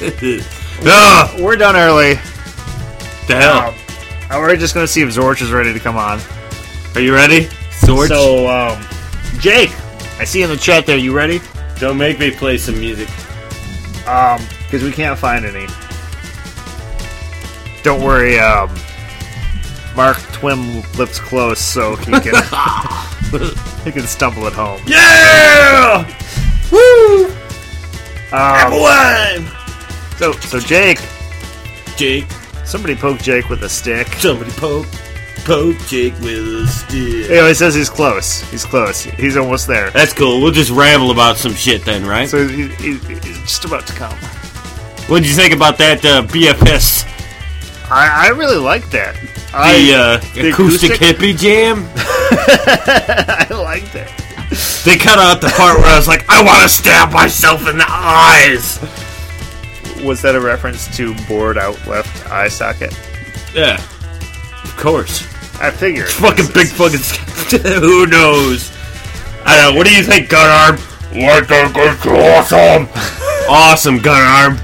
Ah, 0.86 1.34
we're 1.40 1.56
done 1.56 1.74
early. 1.74 2.14
the 3.26 3.34
hell? 3.34 3.74
Um, 4.30 4.40
we're 4.40 4.56
just 4.56 4.74
gonna 4.74 4.86
see 4.86 5.02
if 5.02 5.08
Zorch 5.08 5.42
is 5.42 5.50
ready 5.50 5.72
to 5.72 5.80
come 5.80 5.96
on. 5.96 6.20
Are 6.94 7.00
you 7.00 7.12
ready? 7.12 7.46
Zorch? 7.80 8.06
So, 8.08 8.46
um, 8.48 8.80
Jake, 9.40 9.72
I 10.20 10.24
see 10.24 10.42
in 10.42 10.50
the 10.50 10.56
chat 10.56 10.86
there. 10.86 10.96
You 10.96 11.12
ready? 11.16 11.40
Don't 11.80 11.98
make 11.98 12.20
me 12.20 12.30
play 12.30 12.58
some 12.58 12.78
music. 12.78 13.08
Um, 14.06 14.40
because 14.64 14.84
we 14.84 14.92
can't 14.92 15.18
find 15.18 15.44
any. 15.44 15.66
Don't 17.82 18.02
worry. 18.02 18.38
Um, 18.38 18.68
Mark 19.96 20.16
Twim 20.32 20.84
lives 20.96 21.18
close, 21.18 21.58
so 21.60 21.96
he 21.96 22.12
can 22.20 22.34
he 23.84 23.90
can 23.90 24.06
stumble 24.06 24.46
at 24.46 24.52
home. 24.52 24.80
Yeah! 24.86 26.06
Woo! 26.70 27.26
Um, 28.30 28.80
One! 28.80 29.57
So, 30.18 30.32
so 30.32 30.60
Jake, 30.60 31.00
Jake, 31.96 32.30
somebody 32.64 32.94
poke 32.94 33.18
Jake 33.20 33.48
with 33.48 33.62
a 33.62 33.68
stick. 33.68 34.08
somebody 34.14 34.50
poke, 34.52 34.86
poke 35.44 35.78
Jake 35.86 36.14
with 36.20 36.46
a 36.46 36.66
stick. 36.66 37.30
Know, 37.30 37.46
he 37.48 37.54
says 37.54 37.74
he's 37.74 37.90
close. 37.90 38.40
He's 38.50 38.64
close. 38.64 39.02
He's 39.02 39.36
almost 39.36 39.66
there. 39.66 39.90
That's 39.90 40.12
cool. 40.12 40.40
We'll 40.40 40.52
just 40.52 40.70
ramble 40.70 41.10
about 41.10 41.36
some 41.36 41.54
shit 41.54 41.84
then, 41.84 42.04
right? 42.04 42.28
So 42.28 42.46
he, 42.46 42.68
he, 42.68 42.98
he's 42.98 43.40
just 43.40 43.64
about 43.64 43.86
to 43.86 43.92
come. 43.94 44.16
What 45.08 45.22
did 45.22 45.28
you 45.28 45.34
think 45.34 45.54
about 45.54 45.78
that 45.78 46.04
uh, 46.04 46.22
BFS, 46.24 47.06
I, 47.90 48.26
I 48.26 48.28
really 48.28 48.58
like 48.58 48.90
that. 48.90 49.14
the, 49.14 49.50
I, 49.54 49.94
uh, 49.94 50.18
the 50.34 50.50
acoustic, 50.50 50.92
acoustic? 50.92 51.16
hippie 51.16 51.38
jam? 51.38 51.88
I 51.96 53.46
liked 53.50 53.94
it. 53.94 54.08
They 54.84 54.96
cut 54.96 55.18
out 55.18 55.40
the 55.40 55.48
part 55.56 55.78
where 55.78 55.86
I 55.86 55.96
was 55.96 56.08
like, 56.08 56.28
I 56.28 56.42
want 56.42 56.62
to 56.62 56.68
stab 56.68 57.12
myself 57.12 57.66
in 57.68 57.78
the 57.78 57.86
eyes. 57.88 58.78
Was 60.04 60.22
that 60.22 60.34
a 60.34 60.40
reference 60.40 60.94
to 60.96 61.14
bored 61.26 61.58
out 61.58 61.74
left 61.86 62.30
eye 62.30 62.48
socket? 62.48 62.98
Yeah, 63.54 63.74
of 64.64 64.74
course. 64.76 65.22
I 65.60 65.70
figured. 65.70 66.08
Fucking 66.08 66.46
big 66.54 66.68
fucking. 66.68 67.00
Who 67.80 68.06
knows? 68.06 68.72
I 69.44 69.56
don't 69.56 69.72
know. 69.72 69.78
What 69.78 69.86
do 69.86 69.94
you 69.94 70.02
think, 70.02 70.28
gun 70.28 70.48
arm? 70.48 70.74
I 71.10 71.40
think 71.40 71.74
it's 71.76 72.06
awesome. 72.06 72.88
awesome, 73.48 73.98
gun 73.98 74.22
arm. 74.22 74.58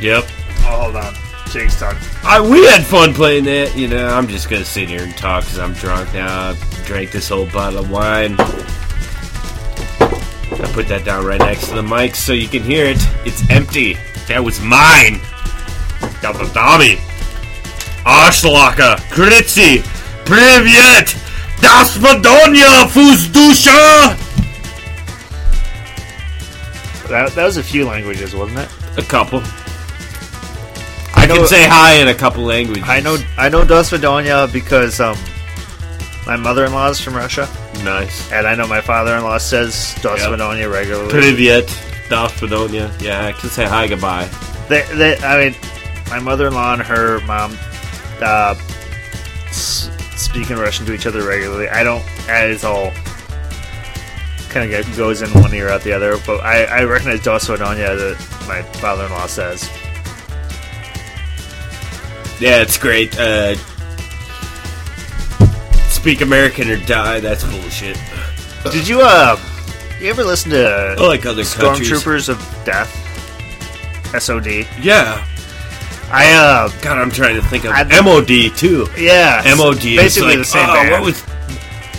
Yep. 0.00 0.24
Oh, 0.60 0.82
hold 0.82 0.96
on. 0.96 1.14
Jake's 1.50 1.78
done. 1.78 1.96
I, 2.22 2.40
we 2.40 2.64
had 2.64 2.84
fun 2.84 3.12
playing 3.12 3.44
that. 3.44 3.76
You 3.76 3.88
know, 3.88 4.08
I'm 4.08 4.28
just 4.28 4.48
gonna 4.48 4.64
sit 4.64 4.88
here 4.88 5.02
and 5.02 5.16
talk 5.16 5.44
because 5.44 5.58
I'm 5.58 5.74
drunk 5.74 6.14
now. 6.14 6.50
I 6.50 6.56
drank 6.84 7.10
this 7.10 7.28
whole 7.28 7.46
bottle 7.46 7.80
of 7.80 7.90
wine. 7.90 8.36
I 10.62 10.72
put 10.72 10.88
that 10.88 11.04
down 11.04 11.24
right 11.24 11.38
next 11.40 11.68
to 11.68 11.74
the 11.74 11.82
mic 11.82 12.14
so 12.14 12.32
you 12.32 12.48
can 12.48 12.62
hear 12.62 12.84
it. 12.86 12.98
It's 13.24 13.48
empty. 13.50 13.94
That 14.28 14.42
was 14.44 14.60
mine. 14.60 15.20
Tommy. 16.22 16.96
Arschlaka. 18.04 18.96
Kritzi. 19.10 19.82
Privyet. 20.24 21.16
Das 21.60 21.98
Madonia 21.98 22.86
Fuzdusha. 22.88 24.16
That, 27.08 27.32
that 27.32 27.44
was 27.44 27.56
a 27.56 27.62
few 27.62 27.86
languages, 27.86 28.34
wasn't 28.34 28.60
it? 28.60 28.68
A 28.98 29.02
couple. 29.02 29.42
I 31.14 31.26
know- 31.26 31.34
can 31.36 31.46
say 31.48 31.66
hi 31.66 31.94
in 31.94 32.08
a 32.08 32.14
couple 32.14 32.44
languages. 32.44 32.84
I 32.86 33.00
know 33.00 33.18
I 33.36 33.48
know 33.48 33.64
Vadonia 33.64 34.50
because 34.52 35.00
um 35.00 35.18
my 36.26 36.36
mother-in-law 36.36 36.90
is 36.90 37.00
from 37.00 37.14
Russia, 37.16 37.48
Nice. 37.84 38.30
and 38.32 38.46
I 38.46 38.54
know 38.54 38.66
my 38.66 38.80
father-in-law 38.80 39.38
says 39.38 39.94
Dos 40.02 40.20
Yep. 40.20 40.38
Regularly. 40.70 41.10
Privyet. 41.12 41.66
Das 42.08 42.32
Madonia. 42.40 42.90
Yeah, 43.00 43.26
I 43.26 43.32
can 43.32 43.48
say 43.50 43.64
hi 43.66 43.86
goodbye. 43.86 44.28
They, 44.68 44.82
they, 44.94 45.16
I 45.18 45.38
mean, 45.44 45.56
my 46.10 46.18
mother-in-law 46.18 46.72
and 46.74 46.82
her 46.82 47.20
mom 47.20 47.56
uh, 48.20 48.54
s- 49.48 49.90
speak 50.16 50.50
in 50.50 50.58
Russian 50.58 50.86
to 50.86 50.92
each 50.92 51.06
other 51.06 51.22
regularly. 51.22 51.68
I 51.68 51.82
don't. 51.84 52.04
It's 52.28 52.64
all 52.64 52.92
kind 54.50 54.72
of 54.72 54.96
goes 54.96 55.22
in 55.22 55.30
one 55.40 55.54
ear 55.54 55.68
out 55.68 55.82
the 55.82 55.92
other. 55.92 56.18
But 56.26 56.40
I, 56.40 56.64
I 56.64 56.82
recognize 56.84 57.22
Dos 57.22 57.46
Vadonia 57.48 57.96
that 57.96 58.46
my 58.48 58.62
father-in-law 58.80 59.26
says. 59.28 59.68
Yeah, 62.40 62.62
it's 62.62 62.78
great. 62.78 63.16
Uh, 63.18 63.54
speak 66.00 66.22
American 66.22 66.70
or 66.70 66.78
die. 66.86 67.20
That's 67.20 67.44
bullshit. 67.44 67.98
Did 68.72 68.88
you 68.88 69.02
uh, 69.02 69.38
you 70.00 70.08
ever 70.08 70.24
listen 70.24 70.50
to 70.52 70.96
I 70.98 71.06
like 71.06 71.26
other 71.26 71.44
countries. 71.44 71.90
Stormtroopers 71.90 72.28
of 72.30 72.38
Death? 72.64 72.90
SOD. 74.18 74.66
Yeah. 74.82 75.26
I 76.10 76.32
uh, 76.32 76.68
God, 76.80 76.98
I'm 76.98 77.10
trying 77.10 77.36
to 77.36 77.42
think 77.42 77.64
of 77.64 77.72
I- 77.72 78.00
MOD 78.00 78.56
too. 78.56 78.88
yeah, 78.98 79.42
MOD 79.56 79.84
is 79.84 79.96
basically 79.96 80.30
like, 80.30 80.38
the 80.38 80.44
same 80.44 80.68
oh, 80.68 80.74
band. 80.74 80.90
What 80.90 81.02
was 81.02 81.22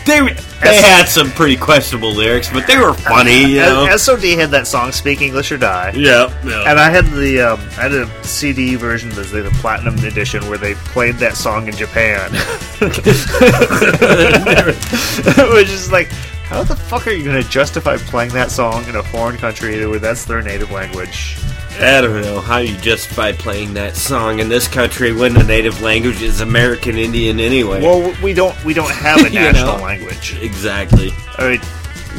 they? 0.05 0.19
They 0.61 0.81
had 0.81 1.07
some 1.07 1.31
pretty 1.31 1.57
questionable 1.57 2.13
lyrics, 2.13 2.49
but 2.51 2.67
they 2.67 2.77
were 2.77 2.93
funny. 2.93 3.53
You 3.53 3.61
know. 3.61 3.97
SOD 3.97 4.23
had 4.23 4.51
that 4.51 4.67
song 4.67 4.91
"Speak 4.91 5.21
English 5.21 5.51
or 5.51 5.57
Die." 5.57 5.91
yeah. 5.95 6.33
yeah. 6.45 6.69
And 6.69 6.79
I 6.79 6.89
had 6.89 7.05
the 7.07 7.41
um, 7.41 7.59
I 7.77 7.89
had 7.89 7.93
a 7.93 8.23
CD 8.23 8.75
version, 8.75 9.09
the, 9.09 9.23
the 9.23 9.49
platinum 9.59 9.95
edition, 10.05 10.47
where 10.49 10.57
they 10.57 10.75
played 10.75 11.15
that 11.15 11.35
song 11.35 11.67
in 11.67 11.75
Japan. 11.75 12.31
Which 15.53 15.69
is 15.69 15.91
like, 15.91 16.07
how 16.43 16.63
the 16.63 16.75
fuck 16.75 17.07
are 17.07 17.11
you 17.11 17.23
going 17.23 17.41
to 17.41 17.49
justify 17.49 17.97
playing 17.97 18.31
that 18.31 18.51
song 18.51 18.83
in 18.85 18.95
a 18.95 19.03
foreign 19.03 19.37
country 19.37 19.85
where 19.85 19.99
that's 19.99 20.25
their 20.25 20.41
native 20.41 20.71
language? 20.71 21.37
I 21.81 22.01
don't 22.01 22.21
know 22.21 22.39
how 22.41 22.57
you 22.59 22.77
justify 22.77 23.31
playing 23.31 23.73
that 23.73 23.95
song 23.95 24.39
in 24.39 24.49
this 24.49 24.67
country 24.67 25.13
when 25.13 25.33
the 25.33 25.43
native 25.43 25.81
language 25.81 26.21
is 26.21 26.41
American 26.41 26.97
Indian 26.97 27.39
anyway. 27.39 27.81
Well, 27.81 28.15
we 28.21 28.33
don't 28.33 28.61
we 28.63 28.73
don't 28.73 28.91
have 28.91 29.19
a 29.25 29.29
national 29.33 29.77
know. 29.77 29.83
language. 29.83 30.37
exactly. 30.41 31.11
I 31.37 31.49
mean, 31.51 31.61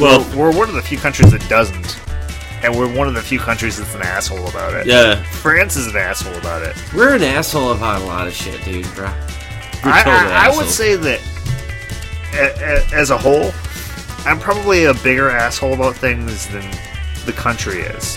Well- 0.01 0.27
we're, 0.37 0.51
we're 0.51 0.59
one 0.59 0.69
of 0.69 0.75
the 0.75 0.83
few 0.83 0.99
countries 0.99 1.31
that 1.31 1.49
doesn't, 1.49 2.01
and 2.65 2.77
we're 2.77 2.93
one 2.93 3.07
of 3.07 3.15
the 3.15 3.23
few 3.23 3.39
countries 3.39 3.77
that's 3.79 3.95
an 3.95 4.03
asshole 4.03 4.49
about 4.49 4.75
it. 4.75 4.87
Yeah, 4.87 5.23
France 5.23 5.77
is 5.77 5.87
an 5.87 5.97
asshole 5.97 6.35
about 6.35 6.63
it. 6.63 6.77
we're 6.95 7.15
an 7.15 7.23
asshole 7.23 7.73
about 7.73 8.03
a 8.03 8.05
lot 8.05 8.27
of 8.27 8.35
shit, 8.35 8.63
dude, 8.65 8.87
bro. 8.95 9.07
I, 9.85 10.03
I, 10.07 10.49
I 10.53 10.57
would 10.57 10.69
say 10.69 10.97
that 10.97 11.21
a, 12.35 12.95
a, 12.95 12.99
as 12.99 13.11
a 13.11 13.19
whole, 13.19 13.53
I'm 14.25 14.39
probably 14.39 14.85
a 14.85 14.95
bigger 14.95 15.29
asshole 15.31 15.75
about 15.75 15.97
things 15.97 16.47
than 16.49 16.69
the 17.27 17.33
country 17.33 17.81
is. 17.81 18.17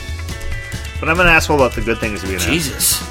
But 0.99 1.09
I'm 1.09 1.19
an 1.19 1.27
asshole 1.27 1.57
about 1.57 1.73
the 1.73 1.81
good 1.81 1.97
things 1.99 2.23
we 2.23 2.33
know. 2.33 2.37
Jesus, 2.39 3.01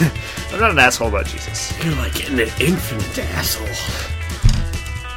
I'm 0.52 0.60
not 0.60 0.70
an 0.70 0.78
asshole 0.78 1.08
about 1.08 1.26
Jesus. 1.26 1.72
you're 1.84 1.94
like 1.96 2.28
an 2.30 2.38
infinite 2.60 3.18
asshole. 3.34 3.66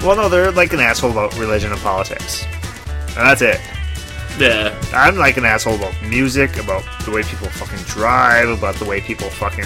Well, 0.06 0.18
no, 0.18 0.28
they're 0.30 0.52
like 0.52 0.74
an 0.74 0.80
asshole 0.82 1.12
about 1.12 1.38
religion 1.38 1.72
and 1.72 1.80
politics. 1.82 2.44
And 3.16 3.18
that's 3.28 3.42
it. 3.42 3.60
Yeah, 4.40 4.76
I'm 4.94 5.16
like 5.18 5.38
an 5.38 5.46
asshole 5.46 5.76
about 5.76 5.94
music, 6.02 6.58
about 6.58 6.84
the 7.06 7.12
way 7.12 7.22
people 7.24 7.48
fucking 7.50 7.84
drive, 7.86 8.50
about 8.50 8.76
the 8.76 8.86
way 8.86 9.00
people 9.00 9.30
fucking 9.30 9.66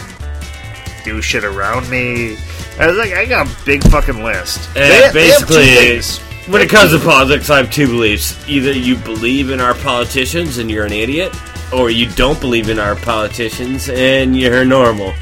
do 1.06 1.22
shit 1.22 1.46
around 1.46 1.90
me. 1.90 2.38
I 2.78 2.86
was 2.88 2.98
like, 2.98 3.14
I 3.14 3.26
got 3.26 3.48
a 3.48 3.66
big 3.66 3.82
fucking 3.90 4.24
list. 4.24 4.70
Yeah, 4.76 5.10
They- 5.12 5.22
they 5.22 5.28
have 5.30 5.40
two 5.40 5.46
basically, 5.56 5.66
things. 5.76 6.20
when 6.50 6.62
it 6.62 6.70
comes 6.70 6.92
to 6.92 7.00
politics, 7.00 7.50
I 7.50 7.58
have 7.58 7.72
two 7.72 7.88
beliefs: 7.88 8.38
either 8.48 8.74
you 8.74 8.98
believe 8.98 9.50
in 9.50 9.62
our 9.62 9.74
politicians 9.76 10.58
and 10.58 10.70
you're 10.70 10.86
an 10.86 10.92
idiot, 10.94 11.34
or 11.74 11.90
you 11.90 12.08
don't 12.12 12.40
believe 12.40 12.70
in 12.70 12.80
our 12.80 12.96
politicians 12.96 13.90
and 13.90 14.36
you're 14.38 14.66
normal. 14.66 15.14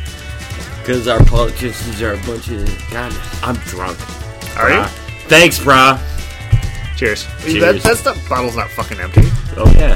Because 0.79 1.07
our 1.07 1.23
politicians 1.25 2.01
are 2.01 2.13
a 2.13 2.17
bunch 2.25 2.47
of 2.49 2.67
God. 2.91 3.11
I'm 3.41 3.55
drunk. 3.67 3.97
Are 4.57 4.69
you? 4.71 4.83
Thanks, 5.27 5.57
brah. 5.59 5.99
Cheers. 6.95 7.25
Cheers. 7.41 7.61
That, 7.61 7.81
that's 7.83 8.01
the 8.03 8.17
bottle's 8.29 8.55
not 8.55 8.69
fucking 8.69 8.99
empty. 8.99 9.23
Oh 9.57 9.69
yeah, 9.77 9.95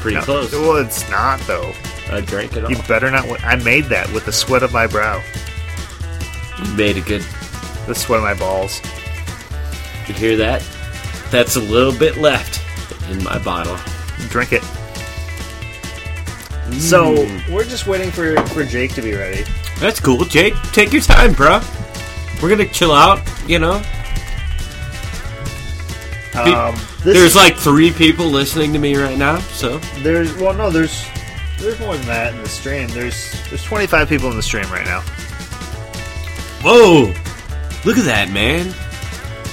pretty 0.00 0.16
No. 0.16 0.22
close. 0.22 0.52
Well, 0.52 0.76
it's 0.76 1.08
not 1.10 1.38
though. 1.40 1.72
I 2.10 2.20
drank 2.22 2.56
it 2.56 2.64
all. 2.64 2.70
You 2.70 2.78
better 2.88 3.10
not. 3.10 3.26
I 3.44 3.56
made 3.56 3.84
that 3.86 4.10
with 4.12 4.24
the 4.24 4.32
sweat 4.32 4.62
of 4.62 4.72
my 4.72 4.86
brow, 4.86 5.22
You 6.58 6.72
made 6.74 6.96
a 6.96 7.02
good. 7.02 7.22
the 7.86 7.94
sweat 7.94 8.18
of 8.18 8.24
my 8.24 8.34
balls. 8.34 8.80
You 10.08 10.14
hear 10.14 10.36
that? 10.38 10.64
That's 11.30 11.54
a 11.56 11.60
little 11.60 11.96
bit 11.96 12.16
left 12.16 12.60
in 13.10 13.22
my 13.22 13.38
bottle. 13.38 13.76
Drink 14.30 14.52
it. 14.52 14.64
So 16.78 17.12
we're 17.50 17.64
just 17.64 17.86
waiting 17.86 18.10
for 18.10 18.36
for 18.48 18.64
Jake 18.64 18.94
to 18.94 19.02
be 19.02 19.14
ready. 19.14 19.44
That's 19.78 19.98
cool, 20.00 20.24
Jake. 20.24 20.54
Take 20.72 20.92
your 20.92 21.02
time, 21.02 21.34
bruh. 21.34 21.62
We're 22.42 22.48
gonna 22.50 22.68
chill 22.68 22.92
out, 22.92 23.20
you 23.48 23.58
know. 23.58 23.82
Um, 26.34 26.74
this 27.02 27.14
There's 27.16 27.34
like 27.36 27.56
three 27.56 27.92
people 27.92 28.26
listening 28.26 28.72
to 28.72 28.78
me 28.78 28.96
right 28.96 29.18
now, 29.18 29.38
so 29.40 29.78
there's 30.02 30.32
well 30.36 30.54
no 30.54 30.70
there's 30.70 31.04
there's 31.58 31.78
more 31.80 31.96
than 31.96 32.06
that 32.06 32.34
in 32.34 32.42
the 32.42 32.48
stream. 32.48 32.88
There's 32.88 33.32
there's 33.50 33.64
25 33.64 34.08
people 34.08 34.30
in 34.30 34.36
the 34.36 34.42
stream 34.42 34.70
right 34.70 34.86
now. 34.86 35.00
whoa, 36.62 37.12
look 37.84 37.98
at 37.98 38.04
that, 38.04 38.30
man. 38.30 38.66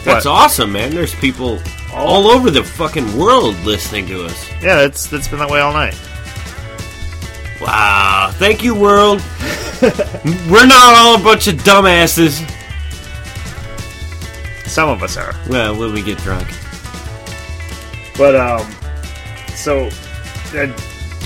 That's 0.06 0.26
What? 0.26 0.28
awesome, 0.28 0.72
man. 0.72 0.92
There's 0.94 1.16
people 1.16 1.60
all 1.92 2.28
over 2.28 2.52
the 2.52 2.64
fucking 2.64 3.18
world 3.18 3.56
listening 3.66 4.06
to 4.08 4.24
us. 4.26 4.48
Yeah, 4.62 4.76
that's 4.76 5.08
that's 5.08 5.28
been 5.28 5.40
that 5.40 5.50
way 5.50 5.60
all 5.60 5.74
night. 5.74 6.00
Wow. 7.62 8.32
Thank 8.34 8.64
you, 8.64 8.76
world. 8.76 9.22
We're 10.50 10.66
not 10.66 10.96
all 10.96 11.16
a 11.20 11.24
bunch 11.24 11.48
of 11.48 11.56
dumbasses. 11.56 12.40
Some 14.68 14.90
of 14.90 15.02
us 15.02 15.18
are. 15.18 15.34
Well, 15.50 15.78
when 15.78 15.94
we 15.94 16.02
get 16.02 16.18
drunk. 16.20 16.48
But 18.18 18.36
um, 18.36 18.70
so 19.56 19.88
uh, 19.88 20.68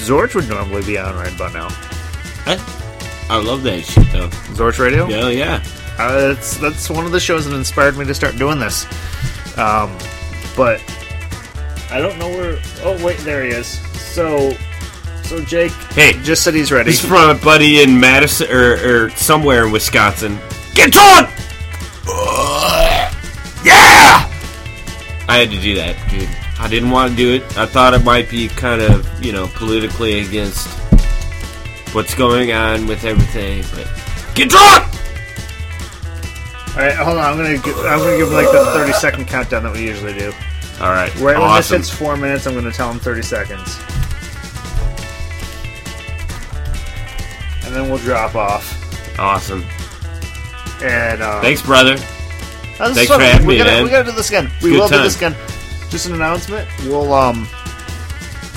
Zorch 0.01 0.35
would 0.35 0.49
normally 0.49 0.83
be 0.83 0.97
on 0.97 1.15
right 1.15 1.33
about 1.33 1.53
now. 1.53 1.67
I, 2.45 2.57
I 3.29 3.41
love 3.41 3.63
that 3.63 3.83
shit, 3.85 4.11
though. 4.11 4.29
Zorch 4.55 4.79
Radio. 4.79 5.07
Yeah, 5.07 5.29
yeah. 5.29 5.63
Uh, 5.97 6.29
that's 6.29 6.57
that's 6.57 6.89
one 6.89 7.05
of 7.05 7.11
the 7.11 7.19
shows 7.19 7.45
that 7.45 7.55
inspired 7.55 7.97
me 7.97 8.05
to 8.05 8.13
start 8.13 8.37
doing 8.37 8.59
this. 8.59 8.85
Um, 9.57 9.95
but 10.55 10.81
I 11.91 11.99
don't 11.99 12.17
know 12.17 12.29
where. 12.29 12.59
Oh 12.83 13.03
wait, 13.05 13.17
there 13.19 13.43
he 13.43 13.51
is. 13.51 13.67
So, 13.99 14.53
so 15.23 15.43
Jake. 15.43 15.71
Hey. 15.93 16.13
just 16.23 16.43
said 16.43 16.53
he's 16.53 16.71
ready. 16.71 16.91
He's 16.91 16.99
from 17.03 17.29
a 17.29 17.35
buddy 17.35 17.81
in 17.81 17.99
Madison 17.99 18.51
or, 18.51 19.05
or 19.05 19.09
somewhere 19.11 19.65
in 19.65 19.71
Wisconsin. 19.71 20.37
Get 20.75 20.91
drunk! 20.91 21.29
Yeah! 23.63 24.27
I 25.27 25.37
had 25.37 25.51
to 25.51 25.59
do 25.61 25.75
that, 25.75 25.95
dude. 26.09 26.27
I 26.59 26.67
didn't 26.67 26.89
want 26.91 27.11
to 27.11 27.15
do 27.17 27.33
it. 27.35 27.57
I 27.57 27.65
thought 27.65 27.93
it 27.93 28.03
might 28.03 28.29
be 28.29 28.47
kind 28.47 28.81
of, 28.81 29.07
you 29.23 29.31
know, 29.31 29.47
politically 29.55 30.19
against 30.21 30.67
what's 31.93 32.13
going 32.15 32.51
on 32.51 32.87
with 32.87 33.03
everything, 33.03 33.63
but 33.75 33.87
get 34.35 34.49
drunk! 34.49 34.85
All 36.75 36.77
right, 36.77 36.95
hold 36.95 37.17
on. 37.17 37.23
I'm 37.25 37.37
gonna 37.37 37.57
give, 37.57 37.77
I'm 37.79 37.99
gonna 37.99 38.17
give 38.17 38.31
like 38.31 38.49
the 38.51 38.63
30 38.73 38.93
second 38.93 39.27
countdown 39.27 39.63
that 39.63 39.73
we 39.73 39.83
usually 39.83 40.13
do. 40.13 40.31
All 40.79 40.89
right, 40.91 41.13
Right 41.15 41.37
when 41.37 41.55
this 41.55 41.67
awesome. 41.67 41.77
hits 41.77 41.89
four 41.89 42.15
minutes, 42.17 42.47
I'm 42.47 42.53
gonna 42.55 42.71
tell 42.71 42.89
him 42.91 42.99
30 42.99 43.21
seconds, 43.21 43.77
and 47.71 47.79
then 47.79 47.89
we'll 47.89 47.99
drop 47.99 48.35
off. 48.35 49.17
awesome. 49.17 49.63
And 50.83 51.21
uh, 51.21 51.39
Thanks, 51.41 51.61
brother. 51.61 51.95
Oh, 52.81 52.93
Thanks 52.93 53.09
for 53.09 53.17
having 53.17 53.47
we 53.47 53.59
me, 53.59 53.63
man. 53.63 53.83
We 53.85 53.89
gotta 53.89 54.09
do 54.09 54.15
this 54.15 54.27
again. 54.27 54.51
We 54.61 54.71
will 54.71 54.89
do 54.89 54.97
this 55.01 55.15
again. 55.15 55.35
Just 55.89 56.07
an 56.07 56.13
announcement. 56.15 56.67
We'll 56.83 57.13
um, 57.13 57.47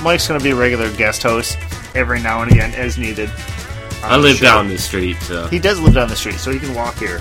Mike's 0.02 0.26
gonna 0.26 0.42
be 0.42 0.50
a 0.50 0.56
regular 0.56 0.90
guest 0.96 1.22
host 1.22 1.58
every 1.94 2.20
now 2.20 2.42
and 2.42 2.50
again 2.50 2.74
as 2.74 2.98
needed. 2.98 3.30
I 4.02 4.16
live 4.16 4.38
show. 4.38 4.46
down 4.46 4.68
the 4.68 4.78
street, 4.78 5.16
so 5.18 5.46
He 5.46 5.60
does 5.60 5.78
live 5.78 5.94
down 5.94 6.08
the 6.08 6.16
street, 6.16 6.36
so 6.36 6.50
he 6.50 6.58
can 6.58 6.74
walk 6.74 6.96
here. 6.96 7.18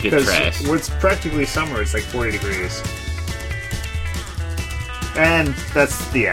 get 0.00 0.12
trashed. 0.12 0.74
it's 0.74 0.90
practically 0.90 1.46
summer, 1.46 1.80
it's 1.80 1.94
like 1.94 2.02
40 2.02 2.32
degrees. 2.32 2.82
And 5.16 5.48
that's 5.72 6.06
the 6.10 6.20
end. 6.20 6.26